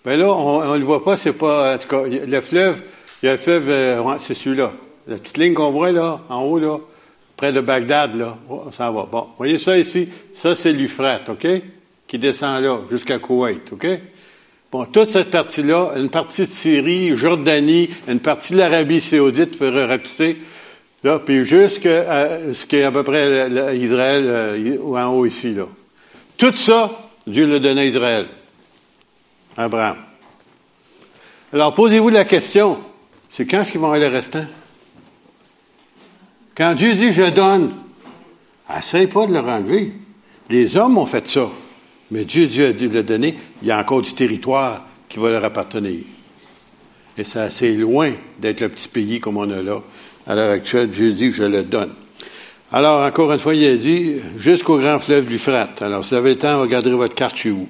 Ben 0.05 0.19
là, 0.19 0.33
on 0.33 0.73
ne 0.73 0.79
le 0.79 0.85
voit 0.85 1.05
pas, 1.05 1.17
c'est 1.17 1.33
pas, 1.33 1.75
en 1.75 1.79
tout 1.79 1.89
cas, 1.89 2.03
le 2.05 2.41
fleuve, 2.41 2.83
il 3.23 3.27
y 3.27 3.29
a 3.29 3.33
le 3.33 3.39
fleuve, 3.39 3.69
euh, 3.69 4.19
c'est 4.19 4.35
celui-là. 4.35 4.73
La 5.07 5.17
petite 5.17 5.39
ligne 5.39 5.55
qu'on 5.55 5.71
voit, 5.71 5.93
là, 5.93 6.21
en 6.29 6.43
haut, 6.43 6.59
là, 6.59 6.79
près 7.37 7.53
de 7.53 7.61
Bagdad, 7.61 8.17
là, 8.17 8.37
oh, 8.51 8.65
ça 8.77 8.91
va. 8.91 9.07
Bon, 9.11 9.29
voyez 9.39 9.59
ça 9.59 9.79
ici? 9.79 10.09
Ça, 10.35 10.57
c'est 10.57 10.73
l'Euphrate, 10.73 11.29
OK? 11.29 11.47
Qui 12.09 12.19
descend 12.19 12.63
là, 12.63 12.81
jusqu'à 12.91 13.21
Koweït, 13.21 13.73
OK? 13.73 13.87
Bon, 14.73 14.87
toute 14.87 15.11
cette 15.11 15.31
partie-là, 15.31 15.93
une 15.97 16.11
partie 16.11 16.43
de 16.43 16.47
Syrie, 16.47 17.17
Jordanie, 17.17 17.89
une 18.09 18.21
partie 18.21 18.55
de 18.55 18.59
l'Arabie 18.59 19.01
saoudite, 19.01 19.57
pour 19.57 19.71
là, 19.71 21.19
puis 21.19 21.45
jusqu'à 21.45 22.41
ce 22.53 22.67
qui 22.67 22.77
est 22.77 22.85
à 22.85 22.91
peu 22.91 23.05
près 23.05 23.49
Israël, 23.77 24.25
euh, 24.27 24.97
en 24.97 25.15
haut 25.15 25.27
ici, 25.27 25.55
là. 25.55 25.69
Tout 26.37 26.57
ça, 26.57 26.91
Dieu 27.25 27.47
l'a 27.47 27.61
donné 27.61 27.83
à 27.83 27.85
Israël. 27.85 28.27
Abraham. 29.57 29.97
Alors, 31.53 31.75
posez-vous 31.75 32.09
la 32.09 32.25
question, 32.25 32.79
c'est 33.31 33.47
quand 33.47 33.61
est-ce 33.61 33.73
qu'ils 33.73 33.81
vont 33.81 33.93
aller 33.93 34.09
le 34.09 34.15
restant? 34.15 34.47
Quand 36.57 36.75
Dieu 36.75 36.95
dit 36.95 37.13
je 37.13 37.31
donne, 37.31 37.75
essaye 38.77 39.07
pas 39.07 39.27
de 39.27 39.33
le 39.33 39.41
enlever. 39.41 39.93
Les 40.51 40.77
hommes 40.77 40.99
ont 40.99 41.07
fait 41.07 41.27
ça. 41.27 41.49
Mais 42.11 42.25
Dieu, 42.25 42.47
Dieu 42.47 42.67
a 42.67 42.73
dit 42.73 42.89
de 42.89 42.95
le 42.95 43.03
donner, 43.03 43.37
il 43.63 43.69
y 43.69 43.71
a 43.71 43.79
encore 43.79 44.03
du 44.03 44.13
territoire 44.13 44.85
qui 45.09 45.19
va 45.19 45.31
leur 45.31 45.45
appartenir. 45.45 46.01
Et 47.17 47.25
c'est 47.25 47.41
assez 47.41 47.75
loin 47.75 48.13
d'être 48.39 48.61
le 48.61 48.69
petit 48.69 48.89
pays 48.89 49.21
comme 49.21 49.37
on 49.37 49.51
a 49.51 49.63
là. 49.63 49.83
À 50.27 50.35
l'heure 50.35 50.53
actuelle, 50.53 50.91
Dieu 50.91 51.13
dit, 51.13 51.33
je 51.33 51.45
le 51.45 51.63
donne. 51.63 51.93
Alors, 52.71 53.05
encore 53.05 53.33
une 53.33 53.39
fois, 53.39 53.55
il 53.55 53.67
a 53.67 53.77
dit, 53.77 54.17
jusqu'au 54.39 54.79
grand 54.79 54.99
fleuve 54.99 55.27
du 55.27 55.39
Frat. 55.39 55.69
Alors, 55.81 56.05
si 56.05 56.11
vous 56.11 56.17
avez 56.17 56.31
le 56.31 56.39
temps, 56.39 56.61
regardez 56.61 56.91
votre 56.91 57.15
carte 57.15 57.37
chez 57.37 57.51
vous. 57.51 57.69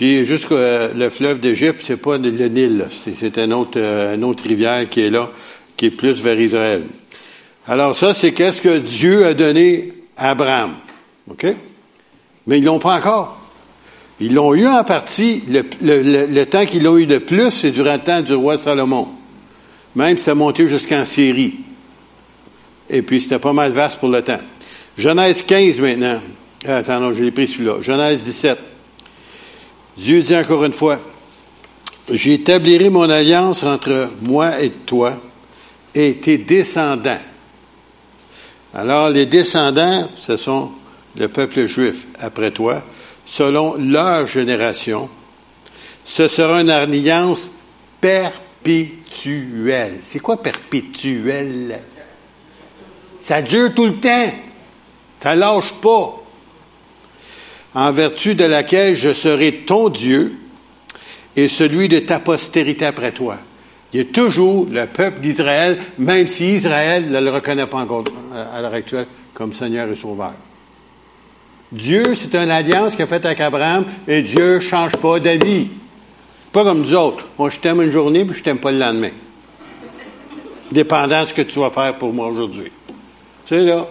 Puis, 0.00 0.24
jusqu'au 0.24 0.56
euh, 0.56 0.94
le 0.96 1.10
fleuve 1.10 1.40
d'Égypte, 1.40 1.82
c'est 1.84 1.98
pas 1.98 2.16
le 2.16 2.30
Nil, 2.30 2.86
c'est 2.88 3.36
un 3.36 3.50
autre, 3.50 3.72
euh, 3.76 4.14
une 4.14 4.24
autre 4.24 4.44
rivière 4.44 4.88
qui 4.88 5.02
est 5.02 5.10
là, 5.10 5.28
qui 5.76 5.84
est 5.84 5.90
plus 5.90 6.22
vers 6.22 6.40
Israël. 6.40 6.84
Alors, 7.66 7.94
ça, 7.94 8.14
c'est 8.14 8.32
qu'est-ce 8.32 8.62
que 8.62 8.78
Dieu 8.78 9.26
a 9.26 9.34
donné 9.34 9.92
à 10.16 10.30
Abraham. 10.30 10.76
OK? 11.30 11.54
Mais 12.46 12.56
ils 12.56 12.64
l'ont 12.64 12.78
pas 12.78 12.94
encore. 12.94 13.42
Ils 14.20 14.32
l'ont 14.32 14.54
eu 14.54 14.66
en 14.66 14.82
partie, 14.84 15.42
le, 15.46 15.64
le, 15.82 16.44
temps 16.44 16.64
qu'ils 16.64 16.82
l'ont 16.82 16.96
eu 16.96 17.04
de 17.04 17.18
plus, 17.18 17.50
c'est 17.50 17.70
durant 17.70 17.92
le 17.92 18.00
temps 18.00 18.22
du 18.22 18.32
roi 18.32 18.56
Salomon. 18.56 19.06
Même 19.94 20.16
c'est 20.16 20.32
monté 20.32 20.66
jusqu'en 20.66 21.04
Syrie. 21.04 21.56
Et 22.88 23.02
puis 23.02 23.20
c'était 23.20 23.38
pas 23.38 23.52
mal 23.52 23.72
vaste 23.72 24.00
pour 24.00 24.08
le 24.08 24.22
temps. 24.22 24.40
Genèse 24.96 25.42
15 25.42 25.78
maintenant. 25.78 26.20
Ah, 26.66 26.76
attends, 26.78 27.00
non, 27.00 27.12
je 27.12 27.22
l'ai 27.22 27.32
pris 27.32 27.48
celui-là. 27.48 27.82
Genèse 27.82 28.24
17. 28.24 28.58
Dieu 29.96 30.22
dit 30.22 30.36
encore 30.36 30.64
une 30.64 30.72
fois, 30.72 30.98
j'établirai 32.10 32.90
mon 32.90 33.08
alliance 33.10 33.62
entre 33.62 34.10
moi 34.22 34.60
et 34.60 34.70
toi 34.70 35.20
et 35.94 36.16
tes 36.16 36.38
descendants. 36.38 37.20
Alors 38.72 39.10
les 39.10 39.26
descendants, 39.26 40.08
ce 40.16 40.36
sont 40.36 40.70
le 41.16 41.28
peuple 41.28 41.66
juif 41.66 42.06
après 42.18 42.52
toi, 42.52 42.84
selon 43.26 43.74
leur 43.74 44.26
génération. 44.26 45.08
Ce 46.04 46.28
sera 46.28 46.60
une 46.60 46.70
alliance 46.70 47.50
perpétuelle. 48.00 49.98
C'est 50.02 50.20
quoi 50.20 50.42
perpétuelle? 50.42 51.80
Ça 53.18 53.42
dure 53.42 53.74
tout 53.74 53.86
le 53.86 54.00
temps. 54.00 54.32
Ça 55.18 55.34
lâche 55.34 55.74
pas. 55.82 56.19
En 57.74 57.92
vertu 57.92 58.34
de 58.34 58.44
laquelle 58.44 58.96
je 58.96 59.14
serai 59.14 59.64
ton 59.66 59.88
Dieu 59.88 60.32
et 61.36 61.48
celui 61.48 61.88
de 61.88 62.00
ta 62.00 62.18
postérité 62.18 62.84
après 62.86 63.12
toi. 63.12 63.38
Il 63.92 64.00
a 64.00 64.04
toujours 64.04 64.66
le 64.70 64.86
peuple 64.86 65.20
d'Israël, 65.20 65.78
même 65.98 66.28
si 66.28 66.54
Israël 66.54 67.08
ne 67.10 67.20
le 67.20 67.30
reconnaît 67.30 67.66
pas 67.66 67.78
encore 67.78 68.04
à 68.54 68.60
l'heure 68.60 68.74
actuelle 68.74 69.06
comme 69.34 69.52
Seigneur 69.52 69.88
et 69.90 69.96
Sauveur. 69.96 70.34
Dieu, 71.72 72.02
c'est 72.14 72.34
une 72.34 72.50
alliance 72.50 72.94
qu'il 72.94 73.04
a 73.04 73.06
faite 73.06 73.24
avec 73.24 73.40
Abraham 73.40 73.84
et 74.06 74.22
Dieu 74.22 74.56
ne 74.56 74.60
change 74.60 74.96
pas 74.96 75.20
d'avis. 75.20 75.68
Pas 76.52 76.64
comme 76.64 76.80
nous 76.80 76.94
autres. 76.94 77.28
Moi, 77.38 77.50
je 77.50 77.58
t'aime 77.58 77.80
une 77.80 77.92
journée 77.92 78.24
puis 78.24 78.36
je 78.36 78.42
t'aime 78.42 78.58
pas 78.58 78.72
le 78.72 78.78
lendemain. 78.78 79.10
Dépendant 80.72 81.22
de 81.22 81.26
ce 81.26 81.34
que 81.34 81.42
tu 81.42 81.58
vas 81.60 81.70
faire 81.70 81.96
pour 81.96 82.12
moi 82.12 82.28
aujourd'hui. 82.28 82.72
Tu 83.46 83.54
sais, 83.54 83.64
là. 83.64 83.86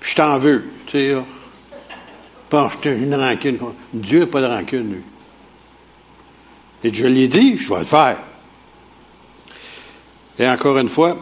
Puis 0.00 0.10
je 0.10 0.16
t'en 0.16 0.38
veux. 0.38 0.64
Tu 0.86 0.92
sais, 0.92 1.08
là. 1.08 1.24
Pas 2.52 2.70
une 2.84 3.14
rancune. 3.14 3.58
Dieu 3.94 4.20
n'a 4.20 4.26
pas 4.26 4.42
de 4.42 4.46
rancune, 4.46 4.92
lui. 4.92 5.00
Et 6.84 6.92
je 6.92 7.06
l'ai 7.06 7.26
dit, 7.26 7.56
je 7.56 7.72
vais 7.72 7.78
le 7.78 7.86
faire. 7.86 8.18
Et 10.38 10.46
encore 10.46 10.76
une 10.76 10.90
fois, 10.90 11.18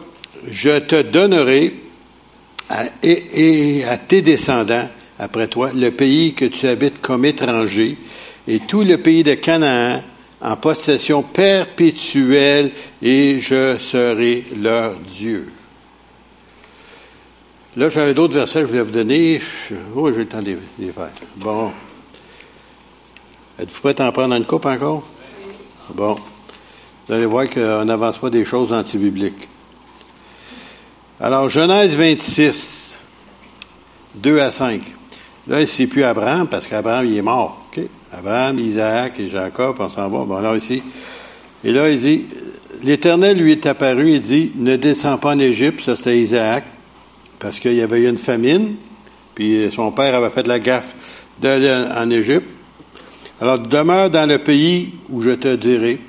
je 0.49 0.79
te 0.79 1.01
donnerai 1.01 1.73
et 3.01 3.83
à 3.87 3.97
tes 3.97 4.21
descendants 4.21 4.89
après 5.17 5.47
toi, 5.47 5.71
le 5.73 5.91
pays 5.91 6.33
que 6.33 6.43
tu 6.43 6.67
habites 6.67 6.99
comme 6.99 7.23
étranger, 7.23 7.97
et 8.45 8.59
tout 8.59 8.83
le 8.83 8.97
pays 8.97 9.23
de 9.23 9.35
Canaan 9.35 10.03
en 10.41 10.57
possession 10.57 11.23
perpétuelle, 11.23 12.71
et 13.01 13.39
je 13.39 13.77
serai 13.77 14.43
leur 14.59 14.95
Dieu. 14.95 15.47
Là, 17.77 17.87
j'avais 17.87 18.13
d'autres 18.13 18.33
versets 18.33 18.59
que 18.59 18.65
je 18.65 18.71
voulais 18.71 18.83
vous 18.83 18.91
donner. 18.91 19.39
Oh, 19.95 20.11
j'ai 20.11 20.19
le 20.19 20.27
temps 20.27 20.41
de 20.41 20.57
les 20.77 20.91
faire. 20.91 21.09
Bon. 21.37 21.71
Êtes-vous 23.57 23.79
prêts 23.79 24.01
à 24.01 24.09
en 24.09 24.11
prendre 24.11 24.35
une 24.35 24.43
coupe 24.43 24.65
encore? 24.65 25.07
Bon. 25.93 26.17
Vous 27.07 27.13
allez 27.13 27.25
voir 27.25 27.49
qu'on 27.49 27.85
n'avance 27.85 28.17
pas 28.17 28.29
des 28.29 28.43
choses 28.43 28.73
anti-bibliques. 28.73 29.47
Alors, 31.19 31.47
Genèse 31.47 31.95
26, 31.95 32.99
2 34.15 34.39
à 34.39 34.51
5. 34.51 34.81
Là, 35.47 35.65
c'est 35.65 35.87
plus 35.87 36.03
Abraham, 36.03 36.47
parce 36.47 36.67
qu'Abraham, 36.67 37.05
il 37.05 37.15
est 37.15 37.21
mort. 37.21 37.67
OK? 37.71 37.83
Abraham, 38.11 38.59
Isaac 38.59 39.17
et 39.17 39.29
Jacob, 39.29 39.77
on 39.79 39.87
s'en 39.87 40.09
va. 40.09 40.25
Bon, 40.25 40.41
là, 40.41 40.57
ici. 40.57 40.83
Et 41.63 41.71
là, 41.71 41.89
il 41.89 42.01
dit, 42.01 42.27
l'Éternel 42.83 43.37
lui 43.37 43.53
est 43.53 43.65
apparu 43.65 44.11
et 44.11 44.19
dit, 44.19 44.51
ne 44.55 44.75
descends 44.75 45.17
pas 45.17 45.35
en 45.35 45.39
Égypte, 45.39 45.85
ça 45.85 45.95
c'était 45.95 46.19
Isaac, 46.19 46.65
parce 47.41 47.59
qu'il 47.59 47.73
y 47.73 47.81
avait 47.81 48.01
eu 48.01 48.07
une 48.07 48.19
famine, 48.19 48.75
puis 49.33 49.67
son 49.73 49.91
père 49.91 50.13
avait 50.13 50.29
fait 50.29 50.45
la 50.45 50.59
gaffe 50.59 50.93
d'aller 51.41 51.73
en 51.97 52.09
Égypte. 52.11 52.47
Alors, 53.41 53.57
demeure 53.57 54.11
dans 54.11 54.29
le 54.29 54.37
pays 54.37 54.93
où 55.09 55.23
je 55.23 55.31
te 55.31 55.55
dirai, 55.55 55.99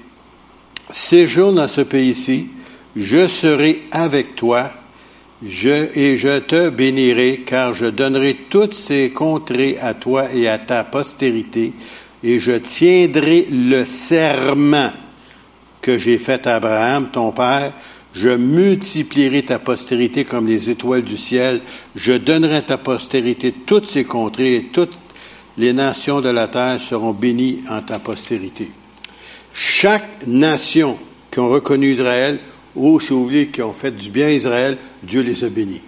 séjourne 0.90 1.54
dans 1.54 1.68
ce 1.68 1.80
pays-ci, 1.80 2.48
je 2.94 3.26
serai 3.26 3.84
avec 3.90 4.36
toi. 4.36 4.70
Je, 5.44 5.88
et 5.98 6.18
je 6.18 6.38
te 6.38 6.68
bénirai, 6.68 7.42
car 7.46 7.74
je 7.74 7.86
donnerai 7.86 8.36
toutes 8.50 8.74
ces 8.74 9.10
contrées 9.10 9.76
à 9.80 9.94
toi 9.94 10.32
et 10.32 10.46
à 10.46 10.58
ta 10.58 10.84
postérité, 10.84 11.72
et 12.22 12.38
je 12.38 12.52
tiendrai 12.52 13.48
le 13.50 13.84
serment 13.84 14.92
que 15.80 15.98
j'ai 15.98 16.18
fait 16.18 16.46
à 16.46 16.56
Abraham, 16.56 17.08
ton 17.10 17.32
père, 17.32 17.72
je 18.14 18.28
multiplierai 18.28 19.44
ta 19.44 19.58
postérité 19.58 20.24
comme 20.24 20.46
les 20.46 20.70
étoiles 20.70 21.02
du 21.02 21.16
ciel, 21.16 21.60
je 21.96 22.12
donnerai 22.12 22.56
à 22.56 22.62
ta 22.62 22.78
postérité 22.78 23.52
toutes 23.52 23.86
ces 23.86 24.04
contrées, 24.04 24.56
et 24.56 24.64
toutes 24.64 24.98
les 25.58 25.72
nations 25.72 26.20
de 26.20 26.28
la 26.28 26.48
terre 26.48 26.80
seront 26.80 27.12
bénies 27.12 27.62
en 27.68 27.80
ta 27.82 27.98
postérité. 27.98 28.70
Chaque 29.54 30.26
nation 30.26 30.98
qui 31.30 31.40
ont 31.40 31.48
reconnu 31.48 31.92
Israël 31.92 32.38
ou, 32.74 33.00
si 33.00 33.10
vous 33.10 33.24
voulez, 33.24 33.48
qui 33.48 33.60
ont 33.62 33.72
fait 33.72 33.90
du 33.90 34.10
bien 34.10 34.26
à 34.26 34.30
Israël, 34.30 34.78
Dieu 35.02 35.20
les 35.20 35.44
a 35.44 35.48
bénis. 35.48 35.82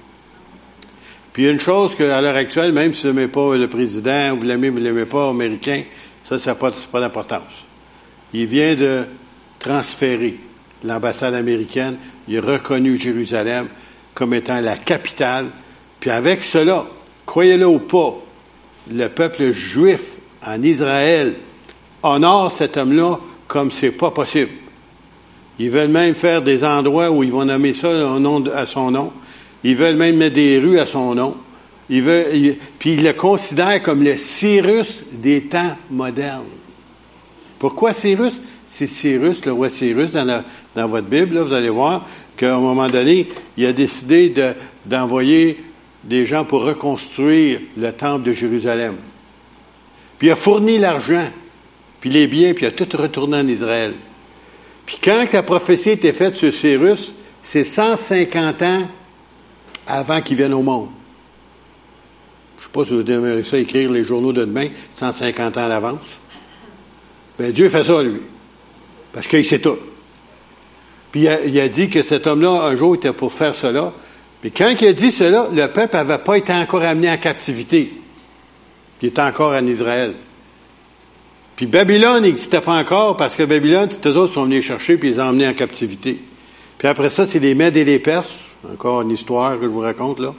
Puis 1.32 1.48
une 1.48 1.58
chose 1.58 1.94
qu'à 1.94 2.20
l'heure 2.20 2.36
actuelle, 2.36 2.72
même 2.72 2.94
si 2.94 3.06
vous 3.06 3.12
n'aimez 3.12 3.28
pas 3.28 3.56
le 3.56 3.68
président, 3.68 4.36
vous 4.36 4.44
l'aimez, 4.44 4.70
vous 4.70 4.78
ne 4.78 4.84
l'aimez 4.84 5.06
pas, 5.06 5.30
américain, 5.30 5.82
ça, 6.22 6.38
ça 6.38 6.50
n'a 6.50 6.54
pas 6.56 7.00
d'importance. 7.00 7.64
Il 8.32 8.46
vient 8.46 8.74
de 8.74 9.04
transférer 9.58 10.38
l'ambassade 10.84 11.34
américaine, 11.34 11.96
il 12.28 12.38
a 12.38 12.40
reconnu 12.40 12.96
Jérusalem 12.96 13.68
comme 14.14 14.34
étant 14.34 14.60
la 14.60 14.76
capitale, 14.76 15.46
puis 15.98 16.10
avec 16.10 16.42
cela, 16.42 16.86
croyez-le 17.26 17.66
ou 17.66 17.80
pas, 17.80 18.14
le 18.92 19.08
peuple 19.08 19.52
juif 19.52 20.16
en 20.46 20.62
Israël 20.62 21.34
honore 22.02 22.52
cet 22.52 22.76
homme-là 22.76 23.18
comme 23.48 23.70
c'est 23.70 23.90
pas 23.90 24.10
possible. 24.10 24.50
Ils 25.58 25.70
veulent 25.70 25.88
même 25.88 26.14
faire 26.14 26.42
des 26.42 26.64
endroits 26.64 27.10
où 27.10 27.22
ils 27.22 27.30
vont 27.30 27.44
nommer 27.44 27.72
ça 27.72 27.88
au 27.88 28.18
nom 28.18 28.44
à 28.54 28.66
son 28.66 28.90
nom. 28.90 29.12
Ils 29.62 29.76
veulent 29.76 29.96
même 29.96 30.16
mettre 30.16 30.34
des 30.34 30.58
rues 30.58 30.78
à 30.78 30.86
son 30.86 31.14
nom. 31.14 31.36
Ils 31.88 32.02
veulent, 32.02 32.56
puis 32.78 32.94
ils 32.94 33.02
le 33.02 33.12
considèrent 33.12 33.82
comme 33.82 34.02
le 34.02 34.16
Cyrus 34.16 35.04
des 35.12 35.44
temps 35.44 35.76
modernes. 35.90 36.44
Pourquoi 37.58 37.92
Cyrus? 37.92 38.40
C'est 38.66 38.86
Cyrus, 38.88 39.44
le 39.44 39.52
roi 39.52 39.70
Cyrus, 39.70 40.12
dans, 40.12 40.42
dans 40.74 40.88
votre 40.88 41.06
Bible, 41.06 41.38
vous 41.38 41.52
allez 41.52 41.70
voir 41.70 42.06
qu'à 42.36 42.56
un 42.56 42.60
moment 42.60 42.88
donné, 42.88 43.28
il 43.56 43.66
a 43.66 43.72
décidé 43.72 44.28
de, 44.28 44.52
d'envoyer 44.86 45.62
des 46.02 46.26
gens 46.26 46.44
pour 46.44 46.64
reconstruire 46.64 47.60
le 47.76 47.92
temple 47.92 48.24
de 48.24 48.32
Jérusalem. 48.32 48.96
Puis 50.18 50.28
il 50.28 50.30
a 50.30 50.36
fourni 50.36 50.78
l'argent, 50.78 51.28
puis 52.00 52.10
les 52.10 52.26
biens, 52.26 52.54
puis 52.54 52.64
il 52.64 52.68
a 52.68 52.72
tout 52.72 52.96
retourné 52.96 53.38
en 53.38 53.46
Israël. 53.46 53.94
Puis 54.84 54.98
quand 55.02 55.24
la 55.32 55.42
prophétie 55.42 55.90
était 55.90 56.12
faite 56.12 56.36
sur 56.36 56.52
Cyrus, 56.52 57.14
c'est 57.42 57.64
150 57.64 58.62
ans 58.62 58.88
avant 59.86 60.20
qu'il 60.20 60.36
vienne 60.36 60.54
au 60.54 60.62
monde. 60.62 60.88
Je 62.58 62.62
ne 62.62 62.64
sais 62.64 62.72
pas 62.72 62.84
si 62.84 62.90
vous 62.90 63.10
aimeriez 63.10 63.44
ça 63.44 63.58
écrire 63.58 63.90
les 63.90 64.04
journaux 64.04 64.32
de 64.32 64.44
demain 64.44 64.68
150 64.90 65.56
ans 65.56 65.64
à 65.64 65.68
l'avance. 65.68 66.00
Ben 67.38 67.52
Dieu 67.52 67.68
fait 67.68 67.84
ça, 67.84 68.02
lui. 68.02 68.20
Parce 69.12 69.26
qu'il 69.26 69.44
sait 69.44 69.58
tout. 69.58 69.76
Puis 71.14 71.28
il 71.46 71.60
a, 71.60 71.68
dit 71.68 71.88
que 71.88 72.02
cet 72.02 72.26
homme-là, 72.26 72.64
un 72.64 72.74
jour, 72.74 72.96
était 72.96 73.12
pour 73.12 73.32
faire 73.32 73.54
cela. 73.54 73.92
Mais 74.42 74.50
quand 74.50 74.74
il 74.80 74.88
a 74.88 74.92
dit 74.92 75.12
cela, 75.12 75.48
le 75.54 75.68
peuple 75.68 75.94
n'avait 75.94 76.18
pas 76.18 76.36
été 76.36 76.52
encore 76.52 76.82
amené 76.82 77.08
en 77.08 77.18
captivité. 77.18 77.92
Il 79.00 79.10
était 79.10 79.22
encore 79.22 79.52
en 79.52 79.64
Israël. 79.64 80.16
Puis 81.54 81.66
Babylone 81.66 82.24
n'existait 82.24 82.60
pas 82.60 82.76
encore 82.76 83.16
parce 83.16 83.36
que 83.36 83.44
Babylone, 83.44 83.90
tous 83.90 84.08
autres 84.08 84.32
sont 84.32 84.46
venus 84.46 84.64
chercher 84.64 84.96
puis 84.96 85.10
ils 85.10 85.20
ont 85.20 85.26
emmenés 85.26 85.46
en 85.46 85.54
captivité. 85.54 86.20
Puis 86.78 86.88
après 86.88 87.10
ça, 87.10 87.28
c'est 87.28 87.38
les 87.38 87.54
Mèdes 87.54 87.76
et 87.76 87.84
les 87.84 88.00
Perses. 88.00 88.46
Encore 88.72 89.02
une 89.02 89.12
histoire 89.12 89.56
que 89.56 89.66
je 89.66 89.70
vous 89.70 89.82
raconte 89.82 90.18
là. 90.18 90.34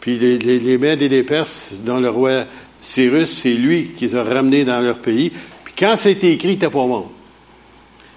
Puis 0.00 0.18
les, 0.18 0.36
les, 0.36 0.78
Mèdes 0.78 1.02
et 1.02 1.08
les 1.08 1.22
Perses, 1.22 1.74
dont 1.84 2.00
le 2.00 2.10
roi 2.10 2.42
Cyrus, 2.82 3.40
c'est 3.40 3.54
lui 3.54 3.92
qui 3.96 4.08
les 4.08 4.16
a 4.16 4.24
ramenés 4.24 4.64
dans 4.64 4.80
leur 4.80 4.98
pays. 4.98 5.30
Puis 5.62 5.74
quand 5.78 5.94
c'était 5.96 6.32
écrit, 6.32 6.48
il 6.48 6.52
n'était 6.54 6.66
pas 6.66 6.72
bon. 6.72 7.06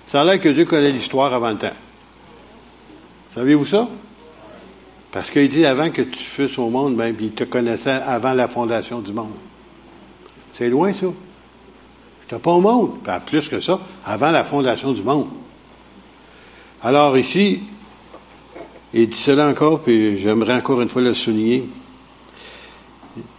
Ça 0.08 0.22
a 0.22 0.26
l'air 0.26 0.40
que 0.40 0.50
Dieu 0.50 0.66
connaît 0.66 0.92
l'histoire 0.92 1.32
avant 1.32 1.52
le 1.52 1.60
temps. 1.60 1.76
Saviez-vous 3.34 3.66
ça? 3.66 3.88
Parce 5.12 5.30
qu'il 5.30 5.50
dit 5.50 5.66
avant 5.66 5.90
que 5.90 6.02
tu 6.02 6.20
fusses 6.20 6.58
au 6.58 6.70
monde, 6.70 6.96
ben, 6.96 7.16
il 7.20 7.32
te 7.32 7.44
connaissait 7.44 7.90
avant 8.06 8.34
la 8.34 8.48
fondation 8.48 9.00
du 9.00 9.14
monde. 9.14 9.34
C'est 10.54 10.70
loin, 10.70 10.94
ça. 10.94 11.08
Tu 12.28 12.36
pas 12.36 12.52
au 12.52 12.62
monde. 12.62 13.02
Pas 13.04 13.20
plus 13.20 13.50
que 13.50 13.60
ça, 13.60 13.80
avant 14.06 14.32
la 14.32 14.44
fondation 14.44 14.94
du 14.94 15.04
monde. 15.04 15.28
Alors 16.82 17.18
ici, 17.18 17.62
il 18.94 19.10
dit 19.10 19.18
cela 19.18 19.48
encore, 19.48 19.82
puis 19.82 20.20
j'aimerais 20.20 20.54
encore 20.54 20.82
une 20.82 20.90
fois 20.90 21.02
le 21.02 21.14
souligner. 21.14 21.68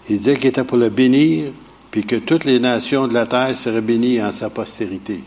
Il 0.08 0.18
disait 0.18 0.36
qu'il 0.36 0.46
était 0.46 0.64
pour 0.64 0.76
le 0.76 0.90
bénir, 0.90 1.52
puis 1.90 2.04
que 2.04 2.16
toutes 2.16 2.44
les 2.44 2.60
nations 2.60 3.08
de 3.08 3.14
la 3.14 3.26
terre 3.26 3.56
seraient 3.56 3.80
bénies 3.80 4.22
en 4.22 4.32
sa 4.32 4.50
postérité. 4.50 5.22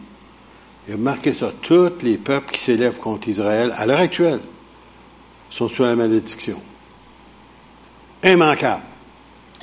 Il 0.87 0.93
a 0.93 0.97
marqué 0.97 1.33
ça. 1.33 1.51
Tous 1.61 1.91
les 2.03 2.17
peuples 2.17 2.51
qui 2.51 2.59
s'élèvent 2.59 2.99
contre 2.99 3.27
Israël, 3.27 3.73
à 3.75 3.87
l'heure 3.87 3.99
actuelle, 3.99 4.39
sont 5.49 5.69
sous 5.69 5.83
la 5.83 5.95
malédiction. 5.95 6.61
Immanquable. 8.23 8.83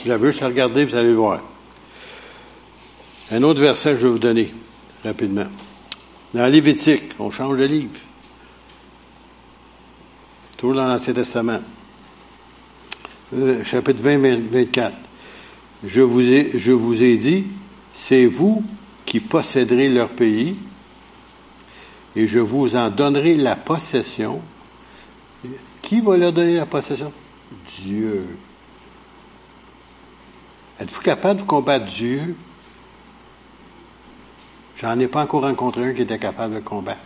Vous 0.05 0.11
avez 0.11 0.27
juste 0.29 0.43
à 0.43 0.47
regarder, 0.47 0.85
vous 0.85 0.95
allez 0.95 1.11
le 1.11 1.17
voir. 1.17 1.41
Un 3.31 3.43
autre 3.43 3.61
verset, 3.61 3.97
je 3.97 4.03
vais 4.03 4.09
vous 4.09 4.19
donner 4.19 4.53
rapidement. 5.05 5.47
Dans 6.35 6.51
Lévitique, 6.51 7.13
on 7.19 7.31
change 7.31 7.59
de 7.59 7.65
livre. 7.65 7.91
Toujours 10.57 10.77
dans 10.77 10.87
l'Ancien 10.87 11.13
Testament. 11.13 11.61
Euh, 13.35 13.65
chapitre 13.65 14.03
20, 14.03 14.51
24. 14.51 14.95
Je 15.85 16.03
vous 16.03 16.21
ai, 16.21 16.53
je 16.55 16.73
vous 16.73 17.03
ai 17.03 17.17
dit, 17.17 17.47
c'est 17.93 18.27
vous 18.27 18.63
qui 19.05 19.21
posséderez 19.21 19.89
leur 19.89 20.11
pays, 20.11 20.57
et 22.15 22.27
je 22.27 22.39
vous 22.39 22.77
en 22.77 22.91
donnerai 22.91 23.37
la 23.37 23.57
possession. 23.57 24.41
Qui 25.93 26.01
va 26.01 26.17
leur 26.17 26.33
donner 26.33 26.57
la 26.57 26.65
possession? 26.65 27.13
Dieu. 27.85 28.25
Êtes-vous 30.81 31.03
capable 31.03 31.41
de 31.41 31.45
combattre 31.45 31.85
Dieu? 31.85 32.35
J'en 34.81 34.99
ai 34.99 35.07
pas 35.07 35.21
encore 35.21 35.43
rencontré 35.43 35.85
un 35.85 35.93
qui 35.93 36.01
était 36.01 36.19
capable 36.19 36.55
de 36.55 36.61
combattre. 36.61 36.99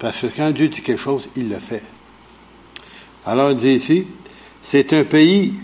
Parce 0.00 0.22
que 0.22 0.26
quand 0.36 0.50
Dieu 0.50 0.66
dit 0.66 0.82
quelque 0.82 0.98
chose, 0.98 1.28
il 1.36 1.48
le 1.48 1.60
fait. 1.60 1.84
Alors 3.24 3.52
il 3.52 3.58
dit 3.58 3.74
ici, 3.74 4.04
c'est 4.60 4.92
un 4.92 5.04
pays 5.04 5.54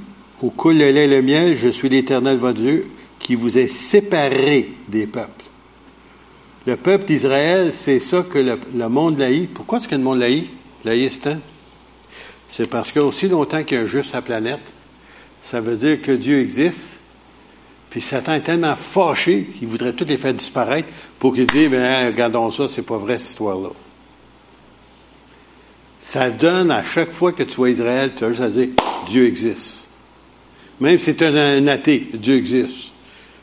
où 0.40 0.50
coule 0.50 0.78
le 0.78 0.92
lait 0.92 1.06
et 1.06 1.08
le 1.08 1.22
miel, 1.22 1.56
je 1.56 1.70
suis 1.70 1.88
l'Éternel 1.88 2.36
votre 2.36 2.60
Dieu, 2.60 2.88
qui 3.18 3.34
vous 3.34 3.58
est 3.58 3.66
séparé 3.66 4.74
des 4.86 5.08
peuples. 5.08 5.44
Le 6.66 6.76
peuple 6.76 7.06
d'Israël, 7.06 7.72
c'est 7.74 7.98
ça 7.98 8.22
que 8.22 8.38
le, 8.38 8.88
monde 8.88 9.18
laïque. 9.18 9.54
Pourquoi 9.54 9.78
est-ce 9.78 9.92
a 9.92 9.96
un 9.96 9.98
monde 9.98 10.20
laïque, 10.20 10.52
laïstan? 10.84 11.38
C'est 12.48 12.68
parce 12.68 12.92
qu'aussi 12.92 13.28
longtemps 13.28 13.62
qu'il 13.62 13.76
y 13.76 13.80
a 13.80 13.84
un 13.84 13.86
juif 13.86 14.06
sur 14.06 14.16
la 14.16 14.22
planète, 14.22 14.60
ça 15.42 15.60
veut 15.60 15.76
dire 15.76 16.00
que 16.00 16.12
Dieu 16.12 16.40
existe, 16.40 16.98
puis 17.90 18.00
Satan 18.00 18.34
est 18.34 18.40
tellement 18.40 18.76
fâché 18.76 19.44
qu'il 19.44 19.68
voudrait 19.68 19.92
tout 19.92 20.04
les 20.04 20.16
faire 20.16 20.34
disparaître 20.34 20.88
pour 21.18 21.34
qu'il 21.34 21.46
dise, 21.46 21.70
ben, 21.70 22.06
regardons 22.06 22.50
ça, 22.50 22.68
c'est 22.68 22.82
pas 22.82 22.98
vrai 22.98 23.18
cette 23.18 23.30
histoire-là. 23.30 23.70
Ça 26.00 26.30
donne 26.30 26.70
à 26.70 26.84
chaque 26.84 27.10
fois 27.10 27.32
que 27.32 27.42
tu 27.42 27.54
vois 27.56 27.70
Israël, 27.70 28.12
tu 28.16 28.24
as 28.24 28.28
juste 28.28 28.42
à 28.42 28.48
dire, 28.50 28.68
Dieu 29.08 29.26
existe. 29.26 29.88
Même 30.80 30.98
si 30.98 31.14
tu 31.14 31.24
es 31.24 31.26
un, 31.26 31.66
athée, 31.66 32.08
Dieu 32.14 32.36
existe. 32.36 32.92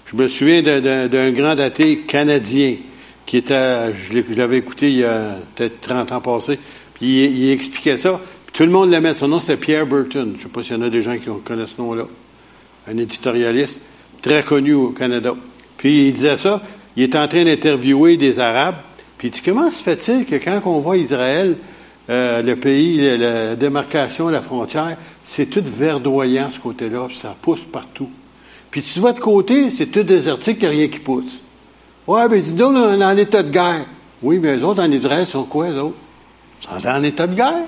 Je 0.06 0.16
me 0.16 0.28
souviens 0.28 0.62
d'un 0.62 1.32
grand 1.32 1.60
athée 1.60 2.00
canadien 2.00 2.78
qui 3.26 3.38
était, 3.38 3.94
je 3.94 4.34
l'avais 4.36 4.58
écouté 4.58 4.92
il 4.92 4.98
y 4.98 5.04
a 5.04 5.38
peut-être 5.56 5.82
30 5.82 6.12
ans 6.12 6.22
passés, 6.22 6.60
puis 6.96 7.26
il, 7.26 7.52
expliquait 7.52 7.98
ça. 7.98 8.20
Puis 8.48 8.54
tout 8.54 8.64
le 8.64 8.72
monde 8.72 8.90
l'aimait. 8.90 9.14
Son 9.14 9.28
nom, 9.28 9.40
c'était 9.40 9.58
Pierre 9.58 9.86
Burton. 9.86 10.32
Je 10.34 10.38
ne 10.38 10.44
sais 10.44 10.50
pas 10.50 10.64
s'il 10.64 10.76
y 10.76 10.80
en 10.80 10.82
a 10.82 10.90
des 10.90 11.02
gens 11.02 11.18
qui 11.18 11.30
connaissent 11.44 11.76
ce 11.76 11.82
nom-là. 11.82 12.08
Un 12.88 12.98
éditorialiste 12.98 13.80
très 14.22 14.44
connu 14.44 14.74
au 14.74 14.90
Canada. 14.90 15.36
Puis 15.78 16.08
il 16.08 16.14
disait 16.14 16.38
ça, 16.38 16.62
il 16.96 17.04
est 17.04 17.16
en 17.16 17.28
train 17.28 17.44
d'interviewer 17.44 18.18
des 18.18 18.40
Arabes, 18.40 18.76
puis 19.18 19.28
il 19.28 19.32
dit, 19.32 19.42
comment 19.42 19.70
se 19.70 19.84
fait-il 19.84 20.26
que 20.26 20.36
quand 20.36 20.62
on 20.66 20.80
voit 20.80 20.98
Israël, 20.98 21.58
euh, 22.10 22.42
le 22.42 22.56
pays, 22.56 23.18
la, 23.18 23.56
démarcation, 23.56 24.30
la 24.30 24.42
frontière, 24.42 24.98
c'est 25.24 25.48
tout 25.48 25.64
verdoyant 25.64 26.50
ce 26.50 26.60
côté-là, 26.60 27.06
puis 27.08 27.18
ça 27.18 27.36
pousse 27.40 27.64
partout. 27.64 28.10
Puis 28.72 28.82
tu 28.82 29.00
vas 29.00 29.12
de 29.12 29.20
côté, 29.20 29.70
c'est 29.72 29.88
tout 29.88 30.04
désertique, 30.04 30.58
il 30.62 30.70
n'y 30.70 30.76
a 30.76 30.78
rien 30.78 30.88
qui 30.88 31.00
pousse. 31.00 31.40
Ouais, 32.08 32.28
ben 32.28 32.40
dis 32.40 32.54
donc, 32.54 32.76
on 32.76 33.00
est 33.00 33.04
en 33.04 33.18
état 33.18 33.42
de 33.42 33.50
guerre. 33.50 33.86
Oui, 34.22 34.40
mais 34.40 34.56
les 34.58 34.64
autres 34.64 34.84
en 34.84 34.92
Israël 34.92 35.26
sont 35.26 35.44
quoi, 35.44 35.70
les 35.70 35.78
autres? 35.78 35.98
Sont 36.62 36.88
en 36.88 37.04
état 37.04 37.28
de 37.28 37.36
guerre. 37.36 37.66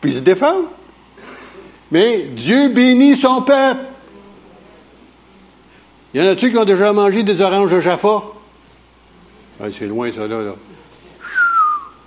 Puis 0.00 0.12
ils 0.12 0.16
se 0.16 0.20
défendent. 0.20 0.66
Mais 1.90 2.24
Dieu 2.24 2.68
bénit 2.68 3.16
son 3.16 3.42
peuple. 3.42 3.84
Y 6.14 6.20
en 6.20 6.26
a-tu 6.26 6.50
qui 6.50 6.58
ont 6.58 6.64
déjà 6.64 6.92
mangé 6.92 7.22
des 7.22 7.40
oranges 7.40 7.70
de 7.70 7.80
Jaffa? 7.80 8.22
c'est 9.72 9.86
loin, 9.86 10.10
ça, 10.10 10.26
là, 10.26 10.42
là. 10.42 10.54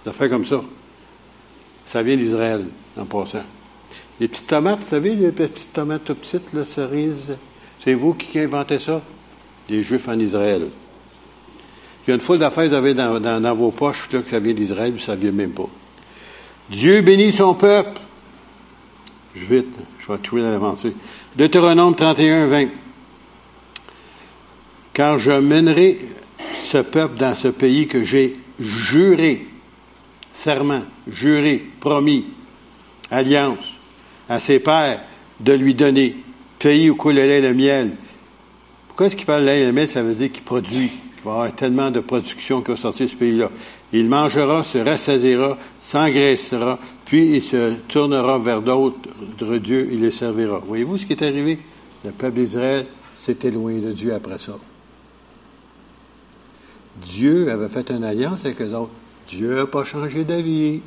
Ça 0.03 0.12
fait 0.12 0.27
comme 0.27 0.45
ça. 0.45 0.62
Ça 1.86 2.01
vient 2.01 2.17
d'Israël, 2.17 2.65
en 2.97 3.06
passant. 3.06 3.43
Les 4.19 4.27
petites 4.27 4.47
tomates, 4.47 4.82
vous 4.82 4.89
savez, 4.89 5.15
les 5.15 5.32
petites 5.32 5.71
tomates 5.71 6.03
tout 6.06 6.15
petites, 6.15 6.51
la 6.53 6.65
cerise, 6.65 7.38
c'est 7.84 7.93
vous 7.93 8.13
qui 8.13 8.39
inventez 8.39 8.79
ça? 8.79 9.01
Les 9.69 9.82
Juifs 9.82 10.08
en 10.08 10.19
Israël. 10.19 10.69
Il 12.05 12.09
y 12.09 12.11
a 12.11 12.15
une 12.15 12.21
foule 12.21 12.39
d'affaires 12.39 12.65
que 12.65 12.69
vous 12.69 12.75
avez 12.75 12.93
dans, 12.93 13.55
vos 13.55 13.71
poches, 13.71 14.09
là, 14.11 14.21
que 14.21 14.29
ça 14.29 14.39
vient 14.39 14.53
d'Israël, 14.53 14.91
vous 14.91 14.97
ne 14.97 15.01
saviez 15.01 15.31
même 15.31 15.51
pas. 15.51 15.69
Dieu 16.69 17.01
bénit 17.01 17.31
son 17.31 17.53
peuple. 17.53 17.99
Je 19.35 19.45
vite, 19.45 19.75
je 19.99 20.11
vais 20.11 20.19
tuer 20.19 20.41
dans 20.41 20.51
l'avancée. 20.51 20.93
Deutéronome 21.35 21.95
31, 21.95 22.47
20 22.47 22.67
car 24.93 25.17
je 25.19 25.31
mènerai 25.31 25.97
ce 26.55 26.77
peuple 26.77 27.17
dans 27.17 27.35
ce 27.35 27.47
pays 27.47 27.87
que 27.87 28.03
j'ai 28.03 28.37
juré, 28.59 29.47
serment, 30.31 30.83
juré, 31.07 31.65
promis, 31.79 32.27
alliance 33.09 33.57
à 34.29 34.39
ses 34.39 34.59
pères 34.59 35.01
de 35.39 35.53
lui 35.53 35.73
donner, 35.73 36.15
pays 36.59 36.89
où 36.89 36.95
coule 36.95 37.15
le 37.15 37.23
lait 37.23 37.39
et 37.39 37.41
le 37.41 37.53
miel. 37.53 37.95
Pourquoi 38.87 39.07
est-ce 39.07 39.15
qu'il 39.15 39.25
parle 39.25 39.41
de 39.41 39.47
lait 39.47 39.61
et 39.61 39.65
le 39.65 39.73
miel? 39.73 39.87
Ça 39.87 40.03
veut 40.03 40.13
dire 40.13 40.31
qu'il 40.31 40.43
produit, 40.43 40.91
va 41.23 41.31
y 41.31 41.33
avoir 41.33 41.55
tellement 41.55 41.91
de 41.91 41.99
production 41.99 42.62
qui 42.62 42.71
va 42.71 42.77
sortir 42.77 43.05
de 43.05 43.12
ce 43.12 43.15
pays-là. 43.15 43.49
Il 43.91 44.07
mangera, 44.07 44.63
se 44.63 44.77
rassasiera, 44.77 45.57
s'engraissera, 45.81 46.79
puis 47.05 47.38
il 47.38 47.43
se 47.43 47.73
tournera 47.88 48.39
vers 48.39 48.62
d'autres 48.62 49.57
dieux, 49.57 49.89
il 49.91 50.01
les 50.01 50.12
servira. 50.12 50.59
Voyez-vous 50.59 50.97
ce 50.97 51.05
qui 51.05 51.13
est 51.13 51.23
arrivé? 51.23 51.59
Le 52.03 52.12
peuple 52.12 52.39
d'Israël 52.39 52.86
s'est 53.13 53.38
éloigné 53.43 53.79
de 53.79 53.91
Dieu 53.91 54.13
après 54.13 54.39
ça. 54.39 54.53
Dieu 57.01 57.49
avait 57.49 57.69
fait 57.69 57.89
une 57.91 58.03
alliance 58.03 58.45
avec 58.45 58.62
eux 58.62 58.73
autres. 58.73 58.91
Dieu 59.27 59.55
n'a 59.55 59.65
pas 59.65 59.83
changé 59.83 60.23
d'avis. 60.23 60.81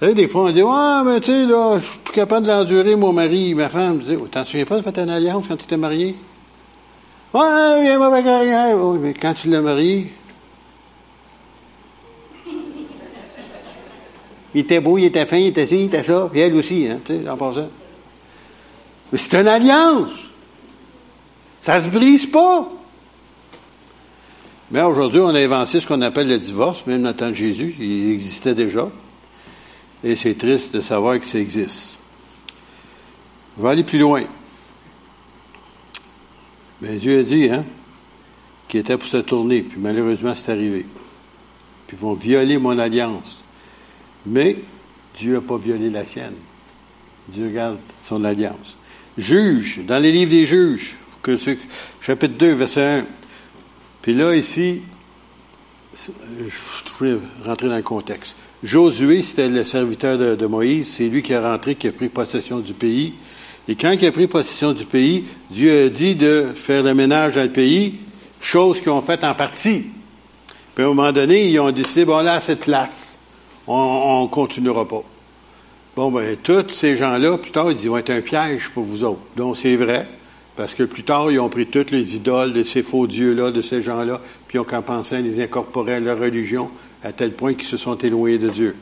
Vous 0.00 0.06
savez, 0.06 0.14
des 0.14 0.28
fois, 0.28 0.44
on 0.44 0.50
dit, 0.50 0.62
ouais, 0.62 1.04
mais 1.04 1.20
tu 1.20 1.26
sais, 1.26 1.46
là, 1.46 1.78
je 1.78 1.84
suis 1.84 1.98
capable 2.14 2.46
d'endurer 2.46 2.96
mon 2.96 3.12
mari, 3.12 3.54
ma 3.54 3.68
femme. 3.68 4.00
T'en 4.30 4.44
souviens 4.44 4.64
pas 4.64 4.80
de 4.80 4.82
faire 4.82 5.04
une 5.04 5.10
alliance 5.10 5.46
quand 5.46 5.56
tu 5.56 5.64
étais 5.64 5.76
marié? 5.76 6.16
Ouais, 7.32 7.82
viens 8.22 8.38
rien. 8.40 8.76
Oui, 8.76 8.98
mais 9.00 9.14
quand 9.14 9.34
tu 9.34 9.48
l'as 9.48 9.60
marié, 9.60 10.12
il 14.54 14.60
était 14.60 14.80
beau, 14.80 14.98
il 14.98 15.04
était 15.04 15.26
fin, 15.26 15.36
il 15.36 15.46
était 15.46 15.66
ci, 15.66 15.76
il 15.76 15.84
était 15.86 16.02
ça, 16.02 16.28
puis 16.30 16.40
elle 16.40 16.54
aussi, 16.56 16.88
hein, 16.88 16.98
tu 17.04 17.22
sais, 17.22 17.28
en 17.28 17.36
passant. 17.36 17.68
Mais 19.12 19.18
c'est 19.18 19.40
une 19.40 19.48
alliance. 19.48 20.10
Ça 21.60 21.80
se 21.80 21.88
brise 21.88 22.26
pas. 22.26 22.68
Mais 24.70 24.82
aujourd'hui, 24.82 25.20
on 25.20 25.28
a 25.28 25.40
avancé 25.40 25.80
ce 25.80 25.86
qu'on 25.86 26.00
appelle 26.00 26.28
le 26.28 26.38
divorce, 26.38 26.86
même 26.86 27.02
dans 27.02 27.08
le 27.08 27.16
temps 27.16 27.30
de 27.30 27.34
Jésus, 27.34 27.74
il 27.78 28.12
existait 28.12 28.54
déjà. 28.54 28.88
Et 30.02 30.16
c'est 30.16 30.34
triste 30.34 30.74
de 30.74 30.80
savoir 30.80 31.20
que 31.20 31.26
ça 31.26 31.38
existe. 31.38 31.96
On 33.58 33.62
va 33.62 33.70
aller 33.70 33.84
plus 33.84 33.98
loin. 33.98 34.24
Mais 36.80 36.96
Dieu 36.96 37.20
a 37.20 37.22
dit, 37.22 37.48
hein, 37.50 37.64
qu'il 38.68 38.80
était 38.80 38.96
pour 38.96 39.08
se 39.08 39.18
tourner, 39.18 39.62
puis 39.62 39.78
malheureusement, 39.78 40.34
c'est 40.34 40.52
arrivé. 40.52 40.86
Puis 41.86 41.96
ils 41.96 42.00
vont 42.00 42.14
violer 42.14 42.56
mon 42.58 42.78
alliance. 42.78 43.38
Mais 44.26 44.56
Dieu 45.16 45.34
n'a 45.34 45.40
pas 45.40 45.58
violé 45.58 45.90
la 45.90 46.04
sienne. 46.04 46.34
Dieu 47.28 47.48
garde 47.48 47.78
son 48.00 48.24
alliance. 48.24 48.76
Juge, 49.18 49.80
dans 49.86 49.98
les 49.98 50.12
livres 50.12 50.30
des 50.30 50.46
juges, 50.46 50.96
chapitre 52.00 52.34
2, 52.38 52.54
verset 52.54 52.84
1. 52.84 53.06
Puis 54.02 54.14
là, 54.14 54.34
ici, 54.34 54.82
je 55.94 57.04
vais 57.04 57.18
rentrer 57.44 57.68
dans 57.68 57.76
le 57.76 57.82
contexte. 57.82 58.36
Josué, 58.62 59.22
c'était 59.22 59.48
le 59.48 59.64
serviteur 59.64 60.18
de, 60.18 60.34
de 60.34 60.46
Moïse, 60.46 60.88
c'est 60.88 61.08
lui 61.08 61.22
qui 61.22 61.32
est 61.32 61.38
rentré, 61.38 61.74
qui 61.74 61.88
a 61.88 61.92
pris 61.92 62.08
possession 62.08 62.60
du 62.60 62.72
pays. 62.72 63.14
Et 63.68 63.74
quand 63.76 63.92
il 63.92 64.06
a 64.06 64.12
pris 64.12 64.26
possession 64.26 64.72
du 64.72 64.84
pays, 64.84 65.24
Dieu 65.50 65.86
a 65.86 65.88
dit 65.88 66.14
de 66.14 66.46
faire 66.54 66.82
le 66.82 66.94
ménage 66.94 67.34
dans 67.34 67.42
le 67.42 67.50
pays, 67.50 67.94
chose 68.40 68.80
qu'ils 68.80 68.90
ont 68.90 69.02
faite 69.02 69.24
en 69.24 69.34
partie. 69.34 69.86
Puis 70.74 70.84
à 70.84 70.86
un 70.86 70.94
moment 70.94 71.12
donné, 71.12 71.48
ils 71.48 71.58
ont 71.60 71.70
décidé, 71.70 72.04
bon 72.04 72.22
là, 72.22 72.40
cette 72.40 72.60
place, 72.60 73.18
on 73.66 74.22
ne 74.22 74.28
continuera 74.28 74.88
pas. 74.88 75.04
Bon, 75.96 76.10
ben, 76.10 76.36
tous 76.42 76.70
ces 76.70 76.96
gens-là, 76.96 77.36
plus 77.36 77.50
tard, 77.50 77.72
ils 77.72 77.88
vont 77.88 77.98
être 77.98 78.10
un 78.10 78.20
piège 78.20 78.70
pour 78.72 78.84
vous 78.84 79.04
autres. 79.04 79.20
Donc, 79.36 79.56
c'est 79.56 79.76
vrai, 79.76 80.06
parce 80.56 80.74
que 80.74 80.84
plus 80.84 81.02
tard, 81.02 81.30
ils 81.30 81.40
ont 81.40 81.48
pris 81.48 81.66
toutes 81.66 81.90
les 81.90 82.16
idoles 82.16 82.52
de 82.52 82.62
ces 82.62 82.82
faux 82.82 83.06
dieux-là, 83.06 83.50
de 83.50 83.60
ces 83.60 83.82
gens-là, 83.82 84.20
puis 84.46 84.56
ils 84.56 84.60
ont 84.60 84.64
commencé 84.64 85.16
à 85.16 85.20
les 85.20 85.42
incorporer 85.42 85.94
à 85.94 86.00
leur 86.00 86.18
religion, 86.18 86.70
à 87.02 87.12
tel 87.12 87.32
point 87.32 87.54
qu'ils 87.54 87.66
se 87.66 87.76
sont 87.76 87.98
éloignés 87.98 88.38
de 88.38 88.48
Dieu. 88.48 88.76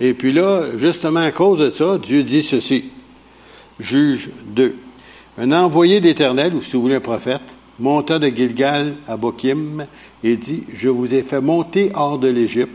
Et 0.00 0.14
puis 0.14 0.32
là, 0.32 0.62
justement 0.76 1.20
à 1.20 1.32
cause 1.32 1.58
de 1.58 1.70
ça, 1.70 1.98
Dieu 1.98 2.22
dit 2.22 2.42
ceci. 2.42 2.84
Juge 3.80 4.30
2. 4.54 4.74
Un 5.38 5.52
envoyé 5.52 6.00
d'Éternel, 6.00 6.54
ou 6.54 6.62
si 6.62 6.72
vous 6.72 6.82
voulez 6.82 6.96
un 6.96 7.00
prophète, 7.00 7.56
monta 7.78 8.18
de 8.18 8.28
Gilgal 8.28 8.96
à 9.06 9.16
Bokim 9.16 9.86
et 10.24 10.36
dit, 10.36 10.64
je 10.72 10.88
vous 10.88 11.14
ai 11.14 11.22
fait 11.22 11.40
monter 11.40 11.90
hors 11.94 12.18
de 12.18 12.28
l'Égypte, 12.28 12.72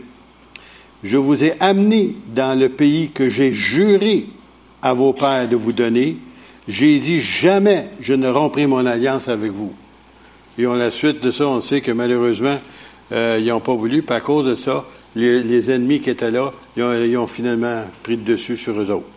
je 1.02 1.18
vous 1.18 1.44
ai 1.44 1.54
amené 1.60 2.16
dans 2.34 2.58
le 2.58 2.70
pays 2.70 3.10
que 3.10 3.28
j'ai 3.28 3.52
juré 3.52 4.26
à 4.80 4.94
vos 4.94 5.12
pères 5.12 5.48
de 5.48 5.56
vous 5.56 5.72
donner, 5.72 6.16
j'ai 6.66 6.98
dit 6.98 7.20
jamais 7.20 7.90
je 8.00 8.14
ne 8.14 8.28
romprai 8.28 8.66
mon 8.66 8.86
alliance 8.86 9.28
avec 9.28 9.52
vous. 9.52 9.74
Et 10.56 10.66
on 10.66 10.74
la 10.74 10.90
suite 10.90 11.22
de 11.22 11.30
ça, 11.30 11.46
on 11.46 11.60
sait 11.60 11.82
que 11.82 11.90
malheureusement, 11.90 12.58
euh, 13.12 13.38
ils 13.38 13.48
n'ont 13.48 13.60
pas 13.60 13.74
voulu, 13.74 14.02
puis 14.02 14.14
à 14.14 14.20
cause 14.20 14.46
de 14.46 14.54
ça, 14.54 14.86
les, 15.14 15.70
ennemis 15.70 16.00
qui 16.00 16.10
étaient 16.10 16.30
là, 16.30 16.52
ils 16.76 16.82
ont, 16.82 17.04
ils 17.04 17.16
ont, 17.18 17.26
finalement 17.26 17.84
pris 18.02 18.16
le 18.16 18.22
dessus 18.22 18.56
sur 18.56 18.80
eux 18.80 18.90
autres. 18.90 19.13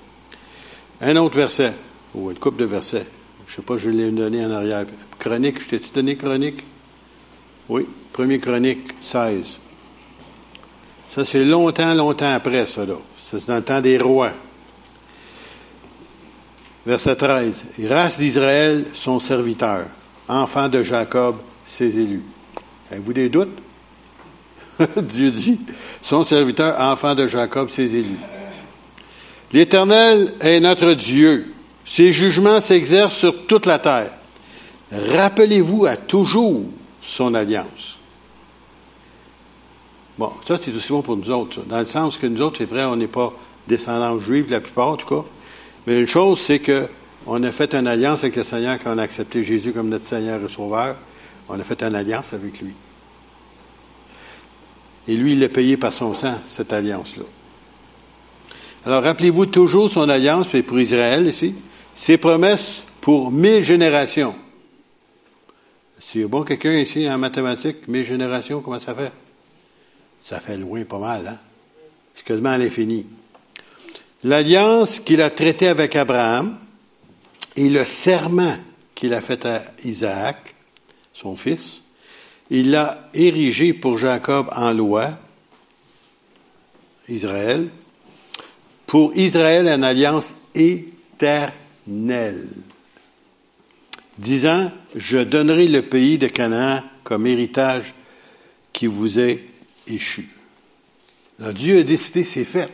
Un 1.01 1.15
autre 1.17 1.35
verset, 1.35 1.73
ou 2.15 2.31
une 2.31 2.37
coupe 2.37 2.57
de 2.57 2.65
versets. 2.65 3.05
Je 3.45 3.51
ne 3.51 3.55
sais 3.57 3.61
pas, 3.61 3.77
je 3.77 3.89
l'ai 3.89 4.09
donné 4.11 4.45
en 4.45 4.51
arrière. 4.51 4.85
Chronique, 5.19 5.61
je 5.61 5.67
t'ai-tu 5.67 5.91
donné 5.93 6.15
chronique? 6.15 6.65
Oui, 7.69 7.85
premier 8.11 8.39
chronique 8.39 8.87
16. 9.01 9.57
Ça, 11.09 11.23
c'est 11.23 11.45
longtemps, 11.45 11.93
longtemps 11.93 12.33
après, 12.33 12.65
ça, 12.65 12.85
là. 12.85 12.95
C'est 13.17 13.47
dans 13.47 13.57
le 13.57 13.63
temps 13.63 13.81
des 13.81 13.97
rois. 13.97 14.31
Verset 16.85 17.15
13. 17.15 17.65
Race 17.87 18.17
d'Israël, 18.17 18.85
son 18.93 19.19
serviteur. 19.19 19.85
Enfant 20.27 20.67
de 20.67 20.83
Jacob, 20.83 21.37
ses 21.65 21.99
élus. 21.99 22.23
Avez-vous 22.91 23.13
des 23.13 23.29
doutes? 23.29 23.57
Dieu 24.97 25.31
dit, 25.31 25.59
son 26.01 26.23
serviteur, 26.23 26.79
enfant 26.79 27.15
de 27.15 27.27
Jacob, 27.27 27.69
ses 27.69 27.95
élus. 27.95 28.19
L'Éternel 29.53 30.33
est 30.41 30.59
notre 30.59 30.93
Dieu. 30.93 31.53
Ses 31.85 32.11
jugements 32.11 32.59
s'exercent 32.59 33.15
sur 33.15 33.45
toute 33.45 33.65
la 33.65 33.79
terre. 33.79 34.13
Rappelez-vous 34.91 35.85
à 35.85 35.95
toujours 35.95 36.63
son 37.01 37.33
alliance. 37.33 37.97
Bon, 40.17 40.31
ça 40.45 40.57
c'est 40.57 40.75
aussi 40.75 40.91
bon 40.91 41.01
pour 41.01 41.15
nous 41.15 41.29
autres, 41.29 41.61
dans 41.61 41.79
le 41.79 41.85
sens 41.85 42.17
que 42.17 42.25
nous 42.25 42.41
autres, 42.41 42.57
c'est 42.57 42.65
vrai, 42.65 42.83
on 42.85 42.95
n'est 42.95 43.07
pas 43.07 43.33
descendants 43.67 44.17
juifs, 44.19 44.49
la 44.49 44.59
plupart 44.59 44.89
en 44.89 44.97
tout 44.97 45.07
cas. 45.07 45.23
Mais 45.85 45.99
une 45.99 46.07
chose, 46.07 46.39
c'est 46.39 46.59
que 46.59 46.87
on 47.27 47.43
a 47.43 47.51
fait 47.51 47.75
une 47.75 47.87
alliance 47.87 48.19
avec 48.19 48.37
le 48.37 48.43
Seigneur 48.43 48.79
quand 48.81 48.95
on 48.95 48.97
a 48.97 49.03
accepté 49.03 49.43
Jésus 49.43 49.73
comme 49.73 49.89
notre 49.89 50.05
Seigneur 50.05 50.41
et 50.43 50.49
Sauveur. 50.49 50.95
On 51.49 51.59
a 51.59 51.63
fait 51.63 51.83
une 51.83 51.93
alliance 51.93 52.33
avec 52.33 52.61
lui. 52.61 52.73
Et 55.07 55.15
lui, 55.15 55.33
il 55.33 55.39
l'a 55.39 55.49
payé 55.49 55.77
par 55.77 55.93
son 55.93 56.13
sang, 56.13 56.35
cette 56.47 56.73
alliance-là. 56.73 57.23
Alors, 58.87 59.03
rappelez-vous 59.03 59.47
toujours 59.47 59.89
son 59.89 60.07
alliance, 60.07 60.47
pour 60.65 60.79
Israël 60.79 61.27
ici, 61.27 61.53
ses 61.93 62.17
promesses 62.17 62.83
pour 63.01 63.33
mes 63.33 63.61
générations. 63.61 64.33
A 65.99 66.27
bon 66.27 66.43
quelqu'un 66.43 66.71
ici 66.71 67.09
en 67.09 67.17
mathématiques, 67.17 67.89
mes 67.89 68.05
générations, 68.05 68.61
comment 68.61 68.79
ça 68.79 68.95
fait? 68.95 69.11
Ça 70.21 70.39
fait 70.39 70.55
loin 70.55 70.85
pas 70.85 70.99
mal, 70.99 71.27
hein? 71.27 71.37
C'est 72.15 72.25
quasiment 72.25 72.51
à 72.51 72.57
l'infini. 72.57 73.05
L'alliance 74.23 75.01
qu'il 75.01 75.21
a 75.21 75.31
traitée 75.31 75.67
avec 75.67 75.97
Abraham 75.97 76.57
et 77.57 77.67
le 77.67 77.83
serment 77.83 78.55
qu'il 78.95 79.13
a 79.13 79.19
fait 79.19 79.45
à 79.45 79.63
Isaac, 79.83 80.55
son 81.11 81.35
fils, 81.35 81.81
il 82.49 82.71
l'a 82.71 83.09
érigé 83.13 83.73
pour 83.73 83.97
Jacob 83.97 84.47
en 84.55 84.71
loi, 84.71 85.09
Israël, 87.09 87.67
pour 88.87 89.15
Israël 89.15 89.67
une 89.67 89.83
alliance 89.83 90.35
éternelle, 90.55 92.47
disant, 94.17 94.71
je 94.95 95.19
donnerai 95.19 95.67
le 95.67 95.83
pays 95.83 96.17
de 96.17 96.27
Canaan 96.27 96.81
comme 97.03 97.27
héritage 97.27 97.93
qui 98.73 98.87
vous 98.87 99.19
est 99.19 99.43
échu. 99.85 100.29
Dieu 101.53 101.81
a 101.81 101.83
décidé, 101.83 102.23
c'est 102.23 102.43
fait. 102.43 102.71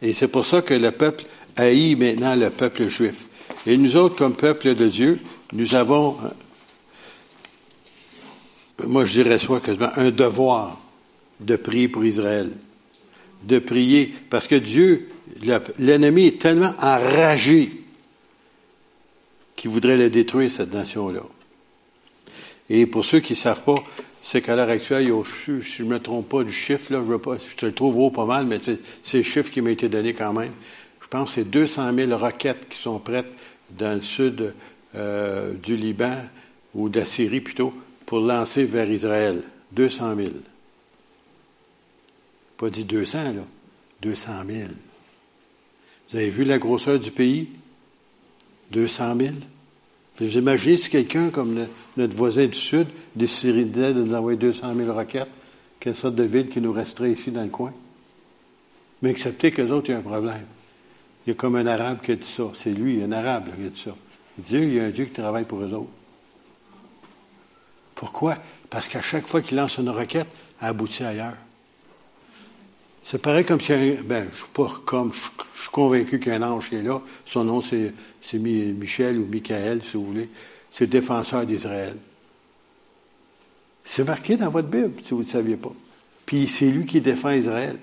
Et 0.00 0.14
c'est 0.14 0.28
pour 0.28 0.46
ça 0.46 0.62
que 0.62 0.72
le 0.72 0.90
peuple 0.90 1.24
haït 1.56 1.96
maintenant 1.96 2.34
le 2.34 2.48
peuple 2.48 2.88
juif. 2.88 3.26
Et 3.66 3.76
nous 3.76 3.96
autres, 3.96 4.16
comme 4.16 4.34
peuple 4.34 4.74
de 4.74 4.88
Dieu, 4.88 5.20
nous 5.52 5.74
avons 5.74 6.16
moi 8.86 9.04
je 9.04 9.12
dirais 9.12 9.38
soit 9.38 9.60
quasiment 9.60 9.90
un 9.96 10.10
devoir 10.10 10.80
de 11.40 11.56
prier 11.56 11.88
pour 11.88 12.04
Israël. 12.04 12.50
De 13.44 13.58
prier, 13.58 14.14
parce 14.30 14.46
que 14.46 14.54
Dieu, 14.54 15.08
l'ennemi 15.78 16.26
est 16.26 16.40
tellement 16.40 16.74
enragé 16.78 17.70
qu'il 19.56 19.70
voudrait 19.70 19.96
le 19.96 20.10
détruire, 20.10 20.50
cette 20.50 20.72
nation-là. 20.72 21.22
Et 22.70 22.86
pour 22.86 23.04
ceux 23.04 23.20
qui 23.20 23.32
ne 23.32 23.38
savent 23.38 23.62
pas, 23.62 23.76
c'est 24.22 24.40
qu'à 24.40 24.56
l'heure 24.56 24.68
actuelle, 24.68 25.12
si 25.24 25.60
je 25.60 25.82
ne 25.82 25.88
me 25.88 25.98
trompe 25.98 26.28
pas 26.28 26.44
du 26.44 26.52
chiffre, 26.52 26.92
là, 26.92 27.00
je, 27.00 27.10
veux 27.10 27.18
pas, 27.18 27.36
je 27.38 27.66
le 27.66 27.72
trouve 27.72 27.98
haut 27.98 28.10
pas 28.10 28.24
mal, 28.24 28.46
mais 28.46 28.60
c'est 29.02 29.16
le 29.18 29.22
chiffre 29.22 29.50
qui 29.50 29.60
m'a 29.60 29.70
été 29.70 29.88
donné 29.88 30.14
quand 30.14 30.32
même. 30.32 30.52
Je 31.00 31.08
pense 31.08 31.30
que 31.30 31.34
c'est 31.42 31.50
200 31.50 31.94
000 31.94 32.16
roquettes 32.16 32.68
qui 32.68 32.78
sont 32.78 32.98
prêtes 32.98 33.30
dans 33.70 33.94
le 33.96 34.02
sud 34.02 34.54
euh, 34.94 35.52
du 35.54 35.76
Liban, 35.76 36.16
ou 36.74 36.88
de 36.88 37.00
la 37.00 37.04
Syrie 37.04 37.40
plutôt, 37.40 37.74
pour 38.06 38.20
lancer 38.20 38.64
vers 38.64 38.90
Israël. 38.90 39.42
200 39.72 40.16
000. 40.16 40.28
Pas 42.62 42.70
dit 42.70 42.84
200, 42.84 43.32
là. 43.32 43.44
200 44.02 44.32
000. 44.48 44.68
Vous 46.08 46.16
avez 46.16 46.30
vu 46.30 46.44
la 46.44 46.58
grosseur 46.58 47.00
du 47.00 47.10
pays? 47.10 47.48
200 48.70 49.16
000. 49.18 49.34
Vous 50.20 50.38
imaginez 50.38 50.76
si 50.76 50.88
quelqu'un 50.88 51.30
comme 51.30 51.66
notre 51.96 52.14
voisin 52.14 52.46
du 52.46 52.56
Sud 52.56 52.86
déciderait 53.16 53.94
de 53.94 54.04
nous 54.04 54.14
envoyer 54.14 54.38
200 54.38 54.76
000 54.76 54.92
roquettes, 54.92 55.26
quelle 55.80 55.96
sorte 55.96 56.14
de 56.14 56.22
ville 56.22 56.48
qui 56.50 56.60
nous 56.60 56.72
resterait 56.72 57.10
ici 57.10 57.32
dans 57.32 57.42
le 57.42 57.48
coin? 57.48 57.74
Mais 59.02 59.10
acceptez 59.10 59.50
que 59.50 59.60
les 59.60 59.72
autres, 59.72 59.90
il 59.90 59.94
y 59.94 59.96
a 59.96 59.98
un 59.98 60.02
problème. 60.02 60.46
Il 61.26 61.30
y 61.30 61.32
a 61.32 61.34
comme 61.34 61.56
un 61.56 61.66
arabe 61.66 61.98
qui 62.00 62.12
a 62.12 62.14
dit 62.14 62.32
ça. 62.32 62.44
C'est 62.54 62.70
lui, 62.70 63.02
un 63.02 63.10
arabe, 63.10 63.46
qui 63.56 63.66
a 63.66 63.70
dit 63.70 63.80
ça. 63.80 63.96
Il 64.38 64.44
dit, 64.44 64.54
il 64.54 64.74
y 64.74 64.78
a 64.78 64.84
un 64.84 64.90
Dieu 64.90 65.06
qui 65.06 65.20
travaille 65.20 65.46
pour 65.46 65.62
eux 65.62 65.72
autres. 65.72 65.90
Pourquoi? 67.96 68.38
Parce 68.70 68.86
qu'à 68.86 69.02
chaque 69.02 69.26
fois 69.26 69.42
qu'il 69.42 69.56
lance 69.56 69.78
une 69.78 69.90
requête, 69.90 70.28
elle 70.60 70.68
aboutit 70.68 71.02
ailleurs. 71.02 71.34
C'est 73.04 73.20
pareil 73.20 73.44
comme 73.44 73.60
si, 73.60 73.72
ben, 74.04 74.28
je 74.32 74.36
suis 74.38 74.46
pas 74.52 74.68
comme, 74.84 75.12
je, 75.12 75.60
suis 75.60 75.70
convaincu 75.70 76.20
qu'un 76.20 76.42
ange 76.42 76.68
qui 76.68 76.76
est 76.76 76.82
là. 76.82 77.00
Son 77.26 77.44
nom, 77.44 77.60
c'est, 77.60 77.92
Michel 78.34 79.18
ou 79.18 79.26
Michael, 79.26 79.82
si 79.82 79.96
vous 79.96 80.06
voulez. 80.06 80.28
C'est 80.70 80.86
défenseur 80.86 81.44
d'Israël. 81.44 81.96
C'est 83.84 84.04
marqué 84.04 84.36
dans 84.36 84.50
votre 84.50 84.68
Bible, 84.68 84.92
si 85.02 85.10
vous 85.10 85.18
ne 85.18 85.24
le 85.24 85.28
saviez 85.28 85.56
pas. 85.56 85.72
Puis 86.24 86.46
c'est 86.46 86.70
lui 86.70 86.86
qui 86.86 87.00
défend 87.00 87.30
Israël. 87.30 87.76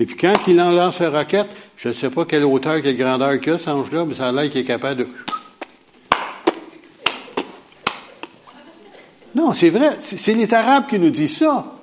Et 0.00 0.06
puis 0.06 0.16
quand 0.16 0.32
il 0.46 0.60
en 0.60 0.72
lance 0.72 1.00
une 1.00 1.08
roquette, 1.08 1.48
je 1.76 1.88
ne 1.88 1.92
sais 1.92 2.10
pas 2.10 2.24
quelle 2.24 2.44
hauteur, 2.44 2.80
quelle 2.80 2.96
grandeur 2.96 3.38
qu'il 3.40 3.52
a, 3.52 3.58
cet 3.58 3.68
ange-là, 3.68 4.04
mais 4.04 4.14
ça 4.14 4.28
a 4.28 4.32
l'air 4.32 4.50
qu'il 4.50 4.60
est 4.62 4.64
capable 4.64 5.00
de... 5.00 5.08
Non, 9.34 9.54
c'est 9.54 9.70
vrai. 9.70 9.96
C'est 10.00 10.34
les 10.34 10.54
Arabes 10.54 10.86
qui 10.88 10.98
nous 10.98 11.10
disent 11.10 11.36
ça. 11.36 11.77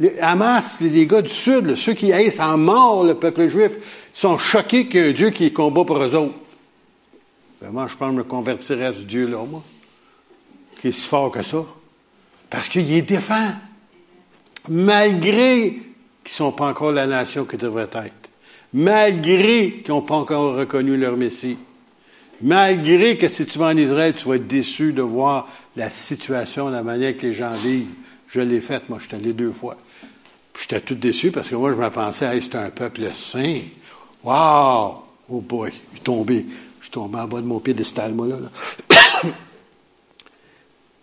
Les 0.00 0.18
Hamas, 0.18 0.80
les 0.80 1.06
gars 1.06 1.22
du 1.22 1.30
Sud, 1.30 1.76
ceux 1.76 1.94
qui 1.94 2.12
haïssent 2.12 2.40
en 2.40 2.58
mort 2.58 3.04
le 3.04 3.14
peuple 3.14 3.48
juif, 3.48 3.72
sont 4.12 4.38
choqués 4.38 4.88
qu'il 4.88 5.00
y 5.00 5.04
ait 5.04 5.10
un 5.10 5.12
Dieu 5.12 5.30
qui 5.30 5.52
combat 5.52 5.84
pour 5.84 6.02
eux 6.02 6.14
autres. 6.14 6.34
Ben 7.60 7.86
je 7.88 7.96
pense 7.96 8.12
me 8.12 8.24
convertirais 8.24 8.86
à 8.86 8.92
ce 8.92 9.02
Dieu-là, 9.02 9.44
moi, 9.48 9.62
qui 10.80 10.88
est 10.88 10.92
si 10.92 11.06
fort 11.06 11.30
que 11.30 11.42
ça. 11.42 11.64
Parce 12.50 12.68
qu'il 12.68 12.92
est 12.92 13.02
défend. 13.02 13.52
Malgré 14.68 15.70
qu'ils 15.70 15.82
ne 16.24 16.30
sont 16.30 16.52
pas 16.52 16.66
encore 16.66 16.92
la 16.92 17.06
nation 17.06 17.44
qu'ils 17.44 17.58
devraient 17.58 17.84
être. 17.84 18.30
Malgré 18.72 19.80
qu'ils 19.82 19.94
n'ont 19.94 20.02
pas 20.02 20.16
encore 20.16 20.56
reconnu 20.56 20.96
leur 20.96 21.16
Messie. 21.16 21.56
Malgré 22.42 23.16
que 23.16 23.28
si 23.28 23.46
tu 23.46 23.58
vas 23.58 23.66
en 23.66 23.76
Israël, 23.76 24.14
tu 24.14 24.28
vas 24.28 24.36
être 24.36 24.46
déçu 24.46 24.92
de 24.92 25.02
voir 25.02 25.48
la 25.76 25.88
situation, 25.88 26.68
la 26.68 26.82
manière 26.82 27.16
que 27.16 27.22
les 27.22 27.34
gens 27.34 27.52
vivent. 27.52 27.88
Je 28.28 28.40
l'ai 28.40 28.60
faite, 28.60 28.88
moi, 28.88 28.98
je 29.00 29.06
suis 29.06 29.16
allé 29.16 29.32
deux 29.32 29.52
fois. 29.52 29.76
J'étais 30.58 30.80
tout 30.80 30.94
déçu 30.94 31.30
parce 31.30 31.48
que 31.48 31.54
moi, 31.54 31.72
je 31.72 31.76
me 31.76 31.90
pensais, 31.90 32.26
hey, 32.26 32.42
c'est 32.42 32.54
un 32.54 32.70
peuple 32.70 33.12
saint. 33.12 33.60
Wow! 34.22 35.02
Oh 35.28 35.40
boy, 35.40 35.72
je 35.72 35.96
suis 35.96 36.00
tombé. 36.00 36.46
Je 36.78 36.84
suis 36.84 36.90
tombé 36.90 37.18
en 37.18 37.26
bas 37.26 37.40
de 37.40 37.46
mon 37.46 37.60
piédestal, 37.60 38.14
moi, 38.14 38.26
là. 38.26 38.36
là. 38.38 38.50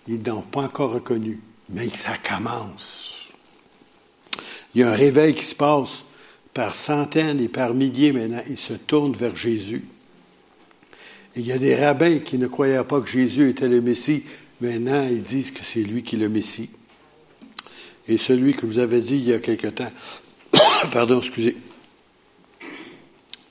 Ils 0.07 0.21
n'ont 0.21 0.41
pas 0.41 0.61
encore 0.61 0.93
reconnu, 0.93 1.39
mais 1.69 1.89
ça 1.89 2.17
commence. 2.17 3.29
Il 4.73 4.81
y 4.81 4.83
a 4.83 4.91
un 4.91 4.95
réveil 4.95 5.33
qui 5.33 5.45
se 5.45 5.55
passe 5.55 6.03
par 6.53 6.75
centaines 6.75 7.39
et 7.39 7.47
par 7.47 7.73
milliers 7.73 8.11
maintenant. 8.11 8.41
Ils 8.49 8.57
se 8.57 8.73
tournent 8.73 9.13
vers 9.13 9.35
Jésus. 9.35 9.83
Et 11.35 11.39
il 11.39 11.45
y 11.45 11.51
a 11.51 11.57
des 11.57 11.75
rabbins 11.75 12.19
qui 12.19 12.37
ne 12.37 12.47
croyaient 12.47 12.83
pas 12.83 13.01
que 13.01 13.09
Jésus 13.09 13.49
était 13.49 13.67
le 13.67 13.81
Messie. 13.81 14.23
Maintenant, 14.59 15.07
ils 15.09 15.23
disent 15.23 15.51
que 15.51 15.63
c'est 15.63 15.81
lui 15.81 16.03
qui 16.03 16.15
est 16.15 16.19
le 16.19 16.29
Messie. 16.29 16.69
Et 18.07 18.17
celui 18.17 18.53
que 18.53 18.65
vous 18.65 18.79
avez 18.79 18.99
dit 18.99 19.17
il 19.17 19.29
y 19.29 19.33
a 19.33 19.39
quelque 19.39 19.67
temps, 19.67 19.91
pardon, 20.91 21.19
excusez, 21.19 21.55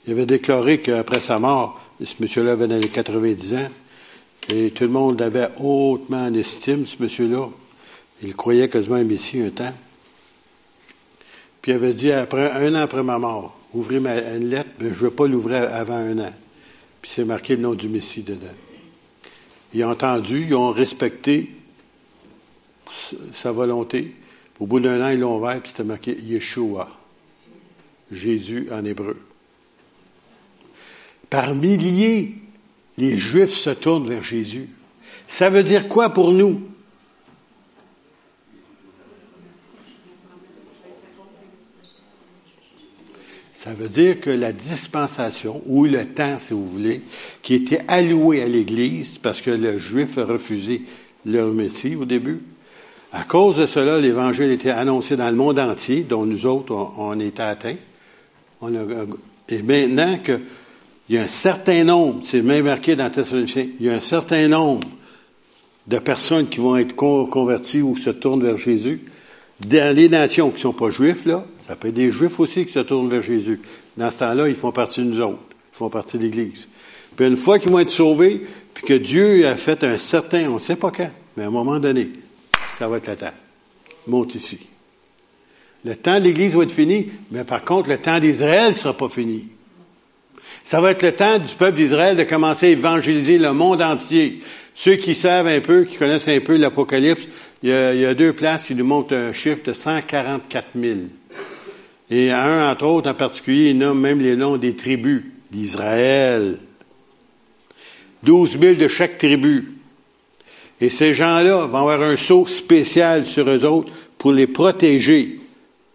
il 0.07 0.13
avait 0.13 0.27
déclaré 0.27 0.81
qu'après 0.81 1.21
sa 1.21 1.39
mort, 1.39 1.81
ce 2.03 2.15
monsieur-là 2.21 2.53
avait 2.53 2.69
dans 2.69 2.81
les 2.81 2.89
90 2.89 3.55
ans, 3.55 3.69
et 4.53 4.71
tout 4.71 4.85
le 4.85 4.91
monde 4.91 5.21
l'avait 5.21 5.51
hautement 5.59 6.25
en 6.25 6.35
estime, 6.35 6.87
ce 6.87 7.01
monsieur-là. 7.03 7.49
Il 8.23 8.35
croyait 8.35 8.69
quasiment 8.69 8.97
un 8.97 9.05
Messie 9.05 9.41
un 9.41 9.51
temps. 9.51 9.73
Puis 11.63 11.73
il 11.73 11.75
avait 11.75 11.93
dit, 11.93 12.11
après, 12.11 12.51
un 12.51 12.75
an 12.75 12.81
après 12.81 13.03
ma 13.03 13.19
mort, 13.19 13.59
ouvrez 13.73 14.01
ma, 14.01 14.17
une 14.17 14.49
lettre, 14.49 14.71
mais 14.81 14.89
je 14.89 14.95
ne 14.95 14.99
veux 14.99 15.11
pas 15.11 15.27
l'ouvrir 15.27 15.73
avant 15.75 15.97
un 15.97 16.19
an. 16.19 16.33
Puis 17.01 17.11
c'est 17.15 17.25
marqué 17.25 17.57
le 17.57 17.63
nom 17.63 17.75
du 17.75 17.89
Messie 17.89 18.23
dedans. 18.23 18.47
Ils 19.73 19.85
ont 19.85 19.91
entendu, 19.91 20.47
ils 20.49 20.55
ont 20.55 20.73
respecté 20.73 21.51
sa 23.35 23.53
volonté. 23.53 24.15
Au 24.61 24.67
bout 24.67 24.79
d'un 24.79 25.03
an, 25.03 25.09
ils 25.09 25.19
l'ont 25.19 25.39
ouvert, 25.39 25.61
puis 25.61 25.71
c'était 25.71 25.85
marqué 25.85 26.15
Yeshua, 26.21 26.91
Jésus 28.13 28.69
en 28.71 28.85
hébreu. 28.85 29.19
Par 31.31 31.55
milliers, 31.55 32.35
les 32.99 33.17
Juifs 33.17 33.55
se 33.55 33.71
tournent 33.71 34.07
vers 34.07 34.23
Jésus. 34.23 34.69
Ça 35.27 35.49
veut 35.49 35.63
dire 35.63 35.89
quoi 35.89 36.11
pour 36.11 36.33
nous? 36.33 36.61
Ça 43.55 43.75
veut 43.75 43.89
dire 43.89 44.21
que 44.21 44.31
la 44.31 44.53
dispensation, 44.53 45.63
ou 45.67 45.85
le 45.85 46.07
temps, 46.07 46.39
si 46.39 46.53
vous 46.53 46.67
voulez, 46.67 47.03
qui 47.43 47.55
était 47.55 47.83
alloué 47.89 48.43
à 48.43 48.49
l'Église, 48.49 49.19
parce 49.19 49.41
que 49.41 49.51
le 49.51 49.79
Juif 49.79 50.19
a 50.19 50.25
refusé 50.25 50.83
leur 51.25 51.53
métier 51.53 51.97
au 51.97 52.05
début, 52.05 52.41
à 53.13 53.25
cause 53.25 53.57
de 53.57 53.67
cela, 53.67 54.01
l'Évangile 54.01 54.51
était 54.53 54.71
annoncé 54.71 55.17
dans 55.17 55.29
le 55.31 55.37
monde 55.37 55.59
entier, 55.59 56.03
dont 56.03 56.25
nous 56.25 56.47
autres, 56.47 56.73
on, 56.97 57.19
était 57.19 57.43
atteints. 57.43 57.77
et 58.63 59.63
maintenant 59.63 60.19
qu'il 60.19 60.41
y 61.09 61.19
a 61.19 61.23
un 61.23 61.29
certain 61.29 61.83
nombre, 61.85 62.21
c'est 62.23 62.43
même 62.43 62.67
marqué 62.67 62.95
dans 62.95 63.11
Thessaloniciens, 63.11 63.67
il 63.81 63.87
y 63.87 63.91
a 63.91 63.95
un 63.95 64.01
certain 64.01 64.47
nombre 64.47 64.87
de 65.89 65.99
personnes 65.99 66.49
qui 66.49 66.61
vont 66.61 66.77
être 66.77 66.95
converties 66.95 67.83
ou 67.83 67.97
se 67.97 68.11
tournent 68.11 68.43
vers 68.43 68.57
Jésus, 68.57 69.01
dans 69.67 69.95
les 69.95 70.09
nations 70.09 70.51
qui 70.51 70.57
ne 70.57 70.61
sont 70.61 70.73
pas 70.73 70.91
juifs, 70.91 71.27
là, 71.27 71.45
ça 71.67 71.77
peut 71.77 71.89
être 71.89 71.95
des 71.95 72.11
juifs 72.11 72.39
aussi 72.41 72.65
qui 72.65 72.73
se 72.73 72.81
tournent 72.81 73.09
vers 73.09 73.23
Jésus. 73.23 73.61
Dans 73.97 74.11
ce 74.11 74.21
temps-là, 74.21 74.49
ils 74.49 74.57
font 74.57 74.73
partie 74.73 75.01
de 75.01 75.07
nous 75.07 75.21
autres. 75.21 75.39
Ils 75.73 75.77
font 75.77 75.91
partie 75.91 76.17
de 76.17 76.25
l'Église. 76.25 76.67
Puis 77.17 77.27
une 77.27 77.37
fois 77.37 77.59
qu'ils 77.59 77.71
vont 77.71 77.81
être 77.81 77.91
sauvés, 77.91 78.43
puis 78.73 78.85
que 78.87 78.95
Dieu 78.95 79.47
a 79.47 79.57
fait 79.57 79.85
un 79.85 79.99
certain, 79.99 80.49
on 80.49 80.55
ne 80.55 80.61
sait 80.61 80.77
pas 80.77 80.91
quand, 80.91 81.11
mais 81.37 81.45
à 81.45 81.47
un 81.49 81.51
moment 81.51 81.79
donné, 81.79 82.11
ça 82.81 82.89
va 82.89 82.97
être 82.97 83.09
le 83.09 83.17
temps. 83.17 83.35
Monte 84.07 84.35
ici. 84.37 84.59
Le 85.85 85.95
temps 85.97 86.19
de 86.19 86.25
l'Église 86.25 86.55
va 86.55 86.63
être 86.63 86.73
fini, 86.73 87.11
mais 87.31 87.45
par 87.45 87.63
contre, 87.63 87.91
le 87.91 87.99
temps 87.99 88.19
d'Israël 88.19 88.71
ne 88.71 88.75
sera 88.75 88.97
pas 88.97 89.11
fini. 89.11 89.49
Ça 90.65 90.81
va 90.81 90.93
être 90.93 91.03
le 91.03 91.13
temps 91.13 91.39
du 91.39 91.55
peuple 91.55 91.77
d'Israël 91.77 92.17
de 92.17 92.23
commencer 92.23 92.69
à 92.69 92.71
évangéliser 92.71 93.37
le 93.37 93.53
monde 93.53 93.83
entier. 93.83 94.41
Ceux 94.75 94.97
qui 94.97 95.15
savent 95.15 95.47
un 95.47 95.61
peu, 95.61 95.85
qui 95.85 95.99
connaissent 95.99 96.29
un 96.29 96.41
peu 96.41 96.57
l'Apocalypse, 96.57 97.29
il 97.63 97.69
y, 97.69 97.73
a, 97.75 98.15
deux 98.15 98.33
places 98.33 98.69
qui 98.69 98.75
nous 98.75 98.87
montrent 98.87 99.15
un 99.15 99.35
chiffre 99.35 99.63
de 99.63 99.75
144 99.75 100.69
000. 100.75 101.01
Et 102.11 102.31
un, 102.31 102.71
entre 102.71 102.87
autres, 102.87 103.11
en 103.11 103.15
particulier, 103.15 103.71
il 103.71 103.79
nomme 103.79 104.01
même 104.01 104.23
les 104.23 104.37
noms 104.37 104.57
des 104.57 104.75
tribus 104.75 105.25
d'Israël. 105.51 106.59
12 108.23 108.59
000 108.59 108.75
de 108.77 108.89
chaque 108.89 109.19
tribu. 109.19 109.80
Et 110.81 110.89
ces 110.89 111.13
gens-là 111.13 111.67
vont 111.67 111.79
avoir 111.79 112.03
un 112.03 112.17
saut 112.17 112.47
spécial 112.47 113.27
sur 113.27 113.49
eux 113.49 113.65
autres 113.65 113.93
pour 114.17 114.33
les 114.33 114.47
protéger 114.47 115.39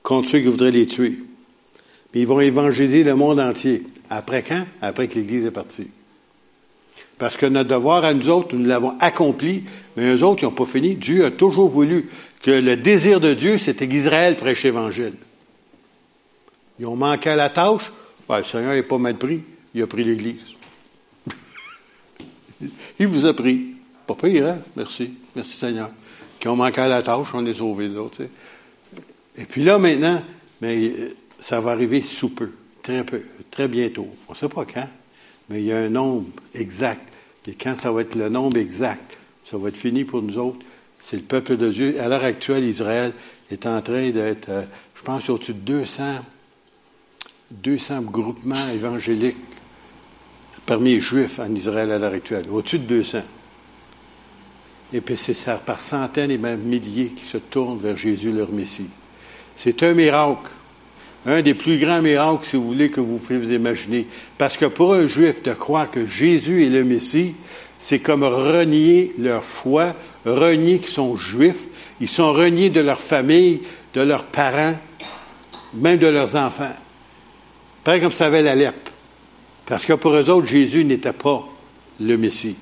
contre 0.03 0.29
ceux 0.29 0.39
qui 0.39 0.45
voudraient 0.45 0.71
les 0.71 0.85
tuer. 0.85 1.19
Puis 2.11 2.21
ils 2.21 2.27
vont 2.27 2.39
évangéliser 2.39 3.03
le 3.03 3.15
monde 3.15 3.39
entier. 3.39 3.83
Après 4.09 4.43
quand? 4.43 4.65
Après 4.81 5.07
que 5.07 5.15
l'Église 5.15 5.45
est 5.45 5.51
partie. 5.51 5.87
Parce 7.17 7.37
que 7.37 7.45
notre 7.45 7.69
devoir 7.69 8.03
à 8.03 8.13
nous 8.13 8.29
autres, 8.29 8.55
nous 8.55 8.65
l'avons 8.65 8.95
accompli, 8.99 9.63
mais 9.95 10.13
eux 10.13 10.23
autres, 10.23 10.43
ils 10.43 10.45
n'ont 10.45 10.51
pas 10.51 10.65
fini. 10.65 10.95
Dieu 10.95 11.25
a 11.25 11.31
toujours 11.31 11.69
voulu 11.69 12.09
que 12.41 12.51
le 12.51 12.75
désir 12.75 13.19
de 13.19 13.33
Dieu, 13.33 13.57
c'était 13.57 13.87
qu'Israël 13.87 14.35
prêche 14.35 14.63
l'Évangile. 14.63 15.13
Ils 16.79 16.85
ont 16.85 16.95
manqué 16.95 17.29
à 17.29 17.35
la 17.35 17.49
tâche. 17.49 17.91
le 18.29 18.43
Seigneur 18.43 18.73
n'est 18.73 18.83
pas 18.83 18.97
mal 18.97 19.15
pris. 19.15 19.41
Il 19.73 19.81
a 19.81 19.87
pris 19.87 20.03
l'Église. 20.03 20.55
il 22.99 23.07
vous 23.07 23.25
a 23.25 23.33
pris. 23.33 23.74
Pas 24.07 24.15
pire, 24.15 24.47
hein? 24.47 24.57
Merci. 24.75 25.13
Merci 25.35 25.57
Seigneur. 25.57 25.89
Qui 26.39 26.47
ont 26.47 26.55
manqué 26.55 26.81
à 26.81 26.87
la 26.87 27.01
tâche, 27.01 27.27
on 27.33 27.45
est 27.45 27.55
sauvés, 27.55 27.89
d'autres. 27.89 28.23
Et 29.37 29.45
puis 29.45 29.63
là, 29.63 29.77
maintenant, 29.77 30.21
mais 30.61 30.93
ça 31.39 31.59
va 31.59 31.71
arriver 31.71 32.01
sous 32.01 32.29
peu, 32.29 32.51
très 32.81 33.03
peu, 33.03 33.21
très 33.51 33.67
bientôt. 33.67 34.07
On 34.27 34.33
ne 34.33 34.37
sait 34.37 34.49
pas 34.49 34.65
quand, 34.65 34.87
mais 35.49 35.59
il 35.59 35.65
y 35.65 35.73
a 35.73 35.77
un 35.77 35.89
nombre 35.89 36.27
exact. 36.53 37.01
Et 37.47 37.53
quand 37.53 37.75
ça 37.75 37.91
va 37.91 38.01
être 38.01 38.15
le 38.15 38.29
nombre 38.29 38.57
exact, 38.57 39.17
ça 39.43 39.57
va 39.57 39.69
être 39.69 39.77
fini 39.77 40.03
pour 40.03 40.21
nous 40.21 40.37
autres. 40.37 40.59
C'est 40.99 41.17
le 41.17 41.23
peuple 41.23 41.57
de 41.57 41.69
Dieu. 41.69 41.99
À 41.99 42.07
l'heure 42.07 42.23
actuelle, 42.23 42.63
Israël 42.63 43.13
est 43.51 43.65
en 43.65 43.81
train 43.81 44.09
d'être, 44.09 44.49
euh, 44.49 44.63
je 44.95 45.03
pense, 45.03 45.29
au-dessus 45.29 45.53
de 45.53 45.59
200, 45.59 46.03
200 47.51 48.01
groupements 48.01 48.69
évangéliques 48.69 49.37
parmi 50.65 50.95
les 50.95 51.01
Juifs 51.01 51.37
en 51.39 51.53
Israël 51.53 51.91
à 51.91 51.99
l'heure 51.99 52.13
actuelle. 52.13 52.45
Au-dessus 52.49 52.79
de 52.79 52.85
200. 52.85 53.19
Et 54.95 55.01
puis 55.01 55.17
c'est 55.17 55.33
ça 55.33 55.55
par 55.55 55.81
centaines 55.81 56.31
et 56.31 56.37
même 56.37 56.61
milliers 56.61 57.07
qui 57.07 57.25
se 57.25 57.35
tournent 57.35 57.77
vers 57.77 57.97
Jésus 57.97 58.31
leur 58.31 58.49
Messie. 58.49 58.87
C'est 59.53 59.83
un 59.83 59.93
miracle. 59.93 60.49
Un 61.25 61.41
des 61.41 61.53
plus 61.53 61.77
grands 61.77 62.01
miracles, 62.01 62.45
si 62.45 62.55
vous 62.55 62.65
voulez, 62.65 62.89
que 62.89 63.01
vous 63.01 63.17
pouvez 63.17 63.37
vous 63.37 63.51
imaginer. 63.51 64.07
Parce 64.37 64.55
que 64.55 64.67
pour 64.67 64.93
un 64.93 65.05
juif, 65.05 65.43
de 65.43 65.51
croire 65.51 65.91
que 65.91 66.05
Jésus 66.05 66.63
est 66.65 66.69
le 66.69 66.85
Messie, 66.85 67.35
c'est 67.77 67.99
comme 67.99 68.23
renier 68.23 69.13
leur 69.17 69.43
foi, 69.43 69.95
renier 70.25 70.79
qu'ils 70.79 70.87
sont 70.87 71.17
juifs. 71.17 71.65
Ils 71.99 72.07
sont 72.07 72.31
reniés 72.31 72.69
de 72.69 72.79
leur 72.79 73.01
famille, 73.01 73.63
de 73.95 74.01
leurs 74.01 74.23
parents, 74.23 74.77
même 75.73 75.97
de 75.97 76.07
leurs 76.07 76.37
enfants. 76.37 76.75
Pareil 77.83 77.99
comme 77.99 78.13
ça 78.13 78.27
avait 78.27 78.43
la 78.43 78.55
lèpre. 78.55 78.91
Parce 79.65 79.83
que 79.83 79.93
pour 79.93 80.13
eux 80.13 80.29
autres, 80.29 80.47
Jésus 80.47 80.85
n'était 80.85 81.11
pas 81.11 81.45
le 81.99 82.15
Messie. 82.17 82.55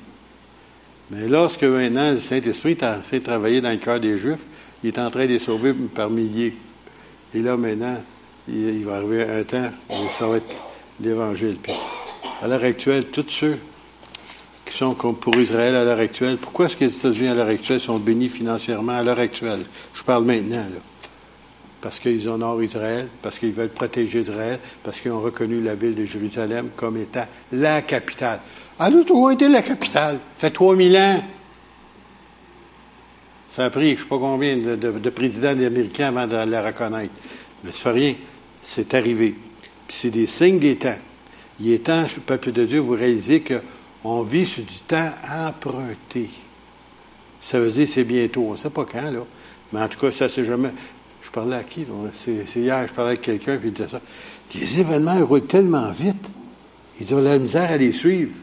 Mais 1.13 1.27
lorsque 1.27 1.63
maintenant 1.63 2.11
le 2.11 2.19
Saint-Esprit 2.19 2.71
est 2.71 2.83
en 2.83 2.99
train 2.99 3.17
de 3.17 3.23
travailler 3.23 3.61
dans 3.61 3.69
le 3.69 3.77
cœur 3.77 3.99
des 3.99 4.17
Juifs, 4.17 4.39
il 4.83 4.89
est 4.89 4.99
en 4.99 5.11
train 5.11 5.25
de 5.25 5.33
les 5.33 5.39
sauver 5.39 5.73
par 5.73 6.09
milliers. 6.09 6.55
Et 7.35 7.39
là, 7.39 7.55
maintenant, 7.55 8.01
il, 8.47 8.83
va 8.83 8.95
arriver 8.95 9.23
un 9.23 9.43
temps 9.43 9.69
où 9.89 10.09
ça 10.17 10.27
va 10.27 10.37
être 10.37 10.55
l'Évangile. 10.99 11.57
À 12.41 12.47
l'heure 12.47 12.63
actuelle, 12.63 13.05
tous 13.05 13.25
ceux 13.29 13.59
qui 14.65 14.75
sont 14.75 14.95
pour 14.95 15.35
Israël 15.35 15.75
à 15.75 15.83
l'heure 15.83 15.99
actuelle, 15.99 16.37
pourquoi 16.37 16.65
est-ce 16.65 16.77
que 16.77 16.85
les 16.85 16.95
États-Unis 16.95 17.29
à 17.29 17.35
l'heure 17.35 17.47
actuelle 17.47 17.79
sont 17.79 17.99
bénis 17.99 18.29
financièrement 18.29 18.93
à 18.93 19.03
l'heure 19.03 19.19
actuelle? 19.19 19.63
Je 19.93 20.03
parle 20.03 20.25
maintenant. 20.25 20.65
Parce 21.79 21.99
qu'ils 21.99 22.27
honorent 22.29 22.63
Israël, 22.63 23.07
parce 23.21 23.37
qu'ils 23.37 23.51
veulent 23.51 23.69
protéger 23.69 24.21
Israël, 24.21 24.59
parce 24.83 25.01
qu'ils 25.01 25.11
ont 25.11 25.21
reconnu 25.21 25.61
la 25.61 25.75
ville 25.75 25.95
de 25.95 26.05
Jérusalem 26.05 26.69
comme 26.75 26.97
étant 26.97 27.27
la 27.51 27.81
capitale. 27.81 28.39
Ah, 28.79 28.89
nous, 28.89 29.05
où 29.11 29.29
été 29.29 29.47
la 29.47 29.61
capitale? 29.61 30.19
Ça 30.35 30.47
fait 30.47 30.51
3000 30.51 30.97
ans. 30.97 31.23
Ça 33.55 33.65
a 33.65 33.69
pris, 33.69 33.89
je 33.89 33.93
ne 33.93 33.97
sais 33.97 34.05
pas 34.05 34.17
combien 34.17 34.57
de, 34.57 35.09
présidents 35.09 35.49
américains 35.49 36.07
avant 36.07 36.25
de 36.25 36.35
la 36.35 36.65
reconnaître. 36.65 37.13
Mais 37.63 37.71
ça 37.71 37.77
fait 37.77 37.91
rien. 37.91 38.15
C'est 38.61 38.93
arrivé. 38.95 39.35
Puis 39.87 39.97
c'est 39.97 40.09
des 40.09 40.25
signes 40.25 40.59
des 40.59 40.75
temps. 40.75 40.97
Il 41.59 41.71
est 41.71 41.85
temps, 41.85 42.05
peuple 42.25 42.51
de 42.51 42.65
Dieu, 42.65 42.79
vous 42.79 42.93
réalisez 42.93 43.43
qu'on 43.43 44.23
vit 44.23 44.47
sur 44.47 44.63
du 44.63 44.79
temps 44.87 45.11
emprunté. 45.31 46.29
Ça 47.39 47.59
veut 47.59 47.69
dire 47.69 47.87
c'est 47.87 48.03
bientôt. 48.03 48.47
On 48.49 48.51
ne 48.53 48.57
sait 48.57 48.71
pas 48.71 48.85
quand, 48.85 49.11
là. 49.11 49.19
Mais 49.71 49.81
en 49.81 49.87
tout 49.87 49.99
cas, 49.99 50.09
ça, 50.09 50.27
c'est 50.27 50.45
jamais. 50.45 50.71
Je 51.21 51.29
parlais 51.29 51.57
à 51.57 51.63
qui? 51.63 51.85
C'est 52.15 52.59
hier, 52.59 52.87
je 52.87 52.93
parlais 52.93 53.11
avec 53.11 53.21
quelqu'un, 53.21 53.57
puis 53.57 53.69
il 53.69 53.73
disait 53.73 53.89
ça. 53.89 54.01
Les 54.55 54.79
événements 54.79 55.23
roulent 55.25 55.45
tellement 55.45 55.91
vite. 55.91 56.29
Ils 56.99 57.13
ont 57.13 57.19
la 57.19 57.37
misère 57.37 57.69
à 57.69 57.77
les 57.77 57.91
suivre. 57.91 58.33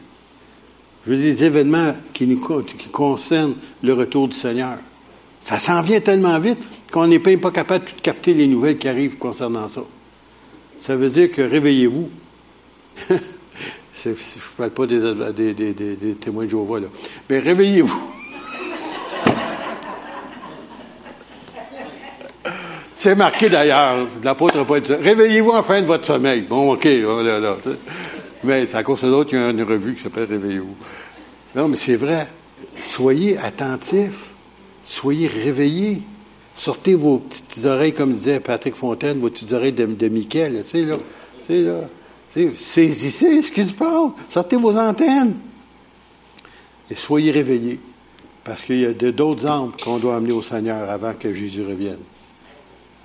Je 1.05 1.11
veux 1.11 1.17
dire, 1.17 1.25
des 1.25 1.43
événements 1.43 1.93
qui, 2.13 2.25
nous, 2.27 2.39
qui 2.63 2.89
concernent 2.89 3.55
le 3.81 3.93
retour 3.93 4.27
du 4.27 4.35
Seigneur. 4.35 4.77
Ça 5.39 5.59
s'en 5.59 5.81
vient 5.81 5.99
tellement 5.99 6.37
vite 6.39 6.59
qu'on 6.91 7.07
n'est 7.07 7.19
pas 7.19 7.51
capable 7.51 7.85
de 7.85 7.91
capter 8.01 8.33
les 8.33 8.47
nouvelles 8.47 8.77
qui 8.77 8.87
arrivent 8.87 9.17
concernant 9.17 9.69
ça. 9.69 9.81
Ça 10.79 10.95
veut 10.95 11.09
dire 11.09 11.31
que 11.31 11.41
réveillez-vous. 11.41 12.09
je 13.09 14.09
ne 14.09 14.15
parle 14.57 14.71
pas 14.71 14.85
des, 14.85 16.15
témoins 16.19 16.45
de 16.45 16.49
Jéhovah, 16.49 16.81
là. 16.81 16.87
Mais 17.29 17.39
réveillez-vous. 17.39 18.13
C'est 22.95 23.15
marqué 23.15 23.49
d'ailleurs, 23.49 24.07
l'apôtre 24.23 24.63
pas 24.63 24.79
dit 24.79 24.93
Réveillez-vous 24.93 25.51
en 25.51 25.63
fin 25.63 25.81
de 25.81 25.87
votre 25.87 26.05
sommeil. 26.05 26.41
Bon, 26.41 26.73
OK, 26.73 26.83
là, 26.83 27.39
là. 27.39 27.57
Mais 28.43 28.65
c'est 28.65 28.77
à 28.77 28.83
cause 28.83 29.01
d'autres, 29.01 29.33
il 29.33 29.39
y 29.39 29.41
a 29.41 29.49
une 29.49 29.63
revue 29.63 29.95
qui 29.95 30.01
s'appelle 30.01 30.29
Réveillez-vous. 30.29 30.75
Non, 31.55 31.67
mais 31.67 31.77
c'est 31.77 31.95
vrai. 31.95 32.27
Soyez 32.81 33.37
attentifs. 33.37 34.31
Soyez 34.83 35.27
réveillés. 35.27 36.01
Sortez 36.55 36.95
vos 36.95 37.19
petites 37.19 37.65
oreilles, 37.65 37.93
comme 37.93 38.13
disait 38.13 38.39
Patrick 38.39 38.75
Fontaine, 38.75 39.19
vos 39.19 39.29
petites 39.29 39.51
oreilles 39.51 39.73
de, 39.73 39.85
de 39.85 40.09
Michael, 40.09 40.61
tu 40.63 40.69
sais, 40.69 40.85
là. 40.85 40.97
Tu 41.41 41.47
sais, 41.47 41.61
là. 41.61 41.81
Saisissez 42.59 43.41
ce 43.41 43.51
qui 43.51 43.65
se 43.65 43.73
passe. 43.73 44.11
Sortez 44.29 44.55
vos 44.55 44.75
antennes. 44.77 45.35
Et 46.89 46.95
soyez 46.95 47.31
réveillés. 47.31 47.79
Parce 48.43 48.63
qu'il 48.63 48.79
y 48.79 48.85
a 48.85 48.93
d'autres 48.93 49.45
âmes 49.45 49.71
qu'on 49.83 49.97
doit 49.97 50.15
amener 50.15 50.31
au 50.31 50.41
Seigneur 50.41 50.89
avant 50.89 51.13
que 51.13 51.33
Jésus 51.33 51.63
revienne. 51.63 51.99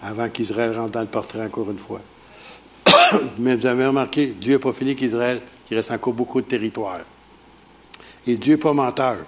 Avant 0.03 0.29
qu'Israël 0.29 0.77
rentre 0.77 0.93
dans 0.93 1.01
le 1.01 1.07
portrait 1.07 1.43
encore 1.45 1.71
une 1.71 1.79
fois. 1.79 2.01
Mais 3.39 3.57
vous 3.57 3.67
avez 3.67 3.87
remarqué, 3.87 4.27
Dieu 4.27 4.55
n'a 4.55 4.59
pas 4.59 4.73
fini 4.73 4.97
qu'Israël, 4.97 5.41
qu'il 5.67 5.77
reste 5.77 5.91
encore 5.91 6.13
beaucoup 6.13 6.41
de 6.41 6.47
territoire. 6.47 7.01
Et 8.27 8.37
Dieu 8.37 8.55
n'est 8.55 8.61
pas 8.61 8.73
menteur. 8.73 9.19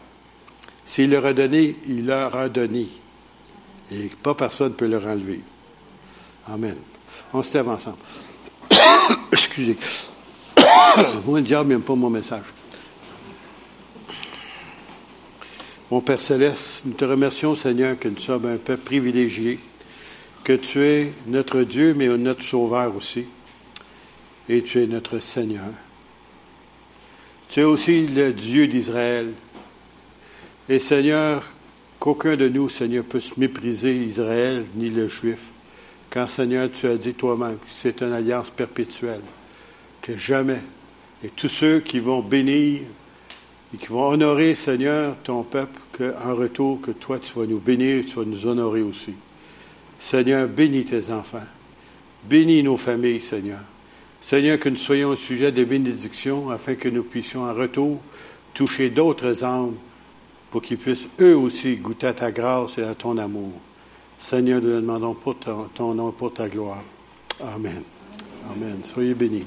S'il 0.85 1.11
leur 1.11 1.27
a 1.27 1.33
donné, 1.33 1.77
il 1.87 2.07
leur 2.07 2.35
a 2.35 2.49
donné. 2.49 2.87
Et 3.93 4.11
pas 4.23 4.35
personne 4.35 4.71
ne 4.71 4.75
peut 4.75 4.87
leur 4.87 5.07
enlever. 5.07 5.41
Amen. 6.47 6.77
On 7.33 7.43
se 7.43 7.55
lève 7.55 7.69
ensemble. 7.69 7.99
Excusez. 9.33 9.77
Moi, 11.27 11.39
le 11.39 11.43
diable 11.43 11.71
n'aime 11.71 11.83
pas 11.83 11.95
mon 11.95 12.11
message. 12.11 12.45
Mon 15.91 16.01
Père 16.03 16.21
Céleste, 16.21 16.83
nous 16.85 16.93
te 16.93 17.05
remercions, 17.05 17.55
Seigneur, 17.55 17.99
que 17.99 18.09
nous 18.09 18.19
sommes 18.19 18.45
un 18.45 18.59
peuple 18.59 18.85
privilégié, 18.85 19.59
que 20.45 20.53
tu 20.53 20.83
es 20.83 21.13
notre 21.27 21.63
Dieu, 21.63 21.95
mais 21.95 22.09
notre 22.09 22.43
Sauveur 22.43 22.95
aussi, 22.95 23.25
et 24.49 24.63
tu 24.63 24.83
es 24.83 24.87
notre 24.87 25.19
Seigneur. 25.19 25.73
Tu 27.49 27.61
es 27.61 27.65
aussi 27.65 28.07
le 28.07 28.33
Dieu 28.33 28.67
d'Israël. 28.67 29.33
Et 30.69 30.79
Seigneur, 30.81 31.43
qu'aucun 31.99 32.37
de 32.37 32.49
nous, 32.49 32.69
Seigneur, 32.69 33.05
puisse 33.05 33.37
mépriser 33.37 33.95
Israël 33.97 34.67
ni 34.75 34.91
le 34.91 35.09
Juif. 35.09 35.47
Quand, 36.11 36.27
Seigneur, 36.27 36.71
tu 36.71 36.87
as 36.87 36.97
dit 36.97 37.15
toi-même 37.15 37.57
que 37.57 37.67
c'est 37.71 38.01
une 38.01 38.13
alliance 38.13 38.51
perpétuelle, 38.51 39.21
que 40.01 40.17
jamais, 40.17 40.61
et 41.23 41.29
tous 41.29 41.49
ceux 41.49 41.81
qui 41.81 42.01
vont 42.01 42.21
bénir 42.21 42.83
et 43.75 43.77
qui 43.77 43.89
vont 43.89 44.09
honorer, 44.09 44.55
Seigneur, 44.55 45.17
ton 45.23 45.43
peuple, 45.43 45.79
qu'en 45.93 46.35
retour, 46.35 46.81
que 46.81 46.91
toi, 46.91 47.19
tu 47.19 47.39
vas 47.39 47.47
nous 47.47 47.59
bénir, 47.59 48.05
tu 48.07 48.15
vas 48.15 48.25
nous 48.25 48.47
honorer 48.47 48.81
aussi. 48.81 49.13
Seigneur, 49.99 50.49
bénis 50.49 50.85
tes 50.85 51.11
enfants. 51.11 51.45
Bénis 52.25 52.63
nos 52.63 52.77
familles, 52.77 53.21
Seigneur. 53.21 53.61
Seigneur, 54.21 54.59
que 54.59 54.69
nous 54.69 54.77
soyons 54.77 55.11
au 55.11 55.17
sujet 55.17 55.53
de 55.53 55.65
bénédictions 55.65 56.51
afin 56.51 56.75
que 56.75 56.89
nous 56.89 57.05
puissions 57.05 57.45
en 57.45 57.55
retour 57.55 57.99
toucher 58.55 58.91
d'autres 58.91 59.45
âmes 59.45 59.75
pour 60.51 60.63
qu'ils 60.63 60.79
puissent 60.79 61.09
eux 61.21 61.37
aussi 61.37 61.77
goûter 61.77 62.09
à 62.09 62.13
ta 62.13 62.31
grâce 62.31 62.79
et 62.79 62.83
à 62.83 62.95
ton 62.95 63.17
amour. 63.19 63.53
Seigneur, 64.19 64.61
nous 64.61 64.69
le 64.69 64.81
demandons 64.81 65.15
pour 65.15 65.39
ton, 65.39 65.65
ton 65.75 65.95
nom, 65.95 66.11
pour 66.11 66.33
ta 66.33 66.49
gloire. 66.49 66.83
Amen. 67.41 67.83
Amen. 68.51 68.81
Soyez 68.85 69.15
bénis. 69.15 69.45